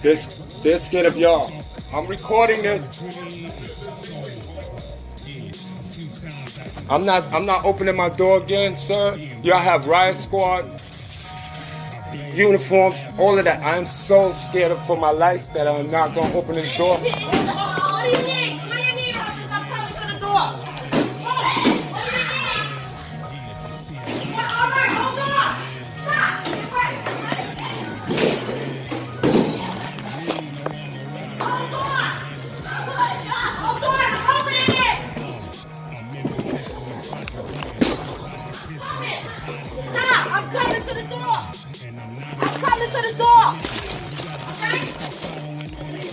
They're, 0.03 0.15
they're 0.63 0.79
scared 0.79 1.05
of 1.07 1.17
y'all. 1.17 1.49
I'm 1.93 2.05
recording 2.07 2.61
this. 2.61 2.83
I'm 6.89 7.05
not 7.05 7.23
I'm 7.33 7.45
not 7.45 7.65
opening 7.65 7.95
my 7.95 8.09
door 8.09 8.37
again, 8.37 8.77
sir. 8.77 9.15
Y'all 9.41 9.57
have 9.57 9.87
riot 9.87 10.17
squad 10.17 10.69
uniforms, 12.35 12.99
all 13.17 13.37
of 13.37 13.45
that. 13.45 13.61
I 13.63 13.77
am 13.77 13.85
so 13.85 14.33
scared 14.33 14.77
for 14.85 14.97
my 14.97 15.11
life 15.11 15.53
that 15.53 15.67
I'm 15.67 15.89
not 15.89 16.13
gonna 16.13 16.33
open 16.35 16.55
this 16.55 16.77
door. 16.77 16.99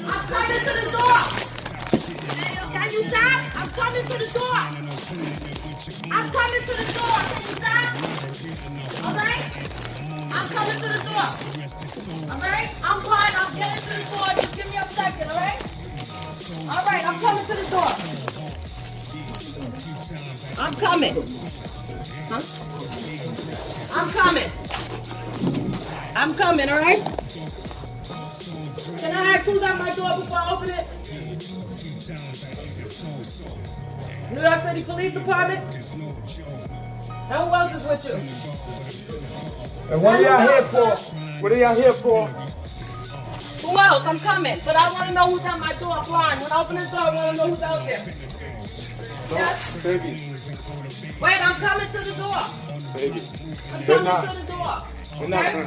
I'm 0.04 0.26
coming 0.26 0.58
to 0.58 0.72
the 0.72 0.90
door. 0.90 1.20
Can 2.72 2.90
you 2.90 3.02
stop? 3.08 3.56
I'm 3.56 3.70
coming 3.70 4.04
to 4.04 4.18
the 4.18 4.26
door. 4.34 4.56
I'm 6.10 6.30
coming 6.32 6.62
to 6.62 6.74
the 6.76 6.86
door. 6.92 7.18
Can 7.22 7.42
you 7.42 7.54
stop? 7.56 7.88
All 9.04 9.14
right? 9.14 9.44
I'm 10.32 10.48
coming 10.48 10.78
to 10.80 10.88
the 10.88 11.02
door. 11.04 11.28
All 12.32 12.40
right? 12.40 12.68
I'm 12.82 13.00
fine. 13.02 13.34
I'm 13.36 13.54
getting 13.54 13.82
to 13.82 13.90
the 13.94 14.04
door. 14.10 14.26
Just 14.36 14.56
give 14.56 14.68
me 14.70 14.76
a 14.76 14.82
second, 14.82 15.30
all 15.30 15.36
right? 15.36 15.60
All 16.68 16.84
right, 16.84 17.04
I'm 17.06 17.18
coming 17.18 17.44
to 17.44 17.54
the 17.54 17.66
door. 17.70 17.92
I'm 20.58 20.74
coming. 20.74 21.14
Huh? 22.28 22.42
I'm 23.94 24.10
coming. 24.10 24.50
I'm 26.16 26.34
coming, 26.34 26.68
all 26.68 26.78
right? 26.78 27.61
Can 29.12 29.26
I 29.26 29.34
ask 29.34 29.44
who's 29.44 29.62
at 29.62 29.78
my 29.78 29.94
door 29.94 30.08
before 30.08 30.38
I 30.38 30.52
open 30.54 30.70
it? 30.70 30.88
New 34.32 34.40
York 34.40 34.62
City 34.62 34.82
Police 34.84 35.12
Department? 35.12 35.60
And 35.64 37.44
who 37.44 37.54
else 37.54 37.74
is 37.74 37.84
with 37.86 38.04
you? 38.08 38.16
And 39.92 40.02
what 40.02 40.14
are 40.14 40.22
y'all 40.22 40.40
here 40.40 40.64
for? 40.64 40.88
What 41.42 41.52
are 41.52 41.56
y'all 41.56 41.74
here 41.74 41.92
for? 41.92 42.26
Who 42.28 43.78
else? 43.78 44.06
I'm 44.06 44.18
coming. 44.18 44.56
But 44.64 44.76
I 44.76 44.90
want 44.90 45.08
to 45.08 45.12
know 45.12 45.26
who's 45.26 45.44
at 45.44 45.58
my 45.60 45.74
door. 45.74 46.02
Blind. 46.06 46.40
When 46.40 46.50
I 46.50 46.60
open 46.62 46.76
this 46.76 46.90
door, 46.90 47.00
I 47.00 47.14
want 47.14 47.36
to 47.36 47.36
know 47.36 47.48
who's 47.50 47.62
out 47.62 47.86
there. 47.86 47.98
Baby, 49.82 50.20
Wait, 51.20 51.46
I'm 51.46 51.56
coming 51.56 51.88
to 51.88 51.98
the 51.98 52.14
door. 52.16 52.42
baby. 52.94 53.20
I'm 53.74 53.84
They're 53.86 53.96
coming 53.98 54.04
not. 54.04 54.30
to 54.30 54.36
the 54.40 54.46
door. 54.52 54.82
They're 55.18 55.28
not. 55.28 55.46
Okay? 55.46 55.66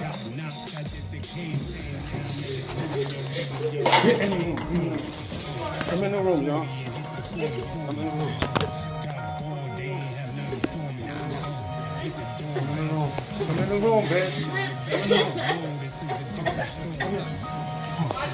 Get 4.04 4.21
in 4.21 4.30
the 4.32 4.38
room. 4.45 4.58
Come 5.89 6.04
in 6.04 6.12
the 6.13 6.19
room, 6.19 6.45
y'all. 6.45 6.67
Come 7.26 7.41
in 7.41 8.06
the 8.06 8.12
room. 8.12 8.34
Come 13.48 13.60
in 13.60 13.69
the 13.69 13.80
room, 13.88 14.06
babe. 14.10 14.34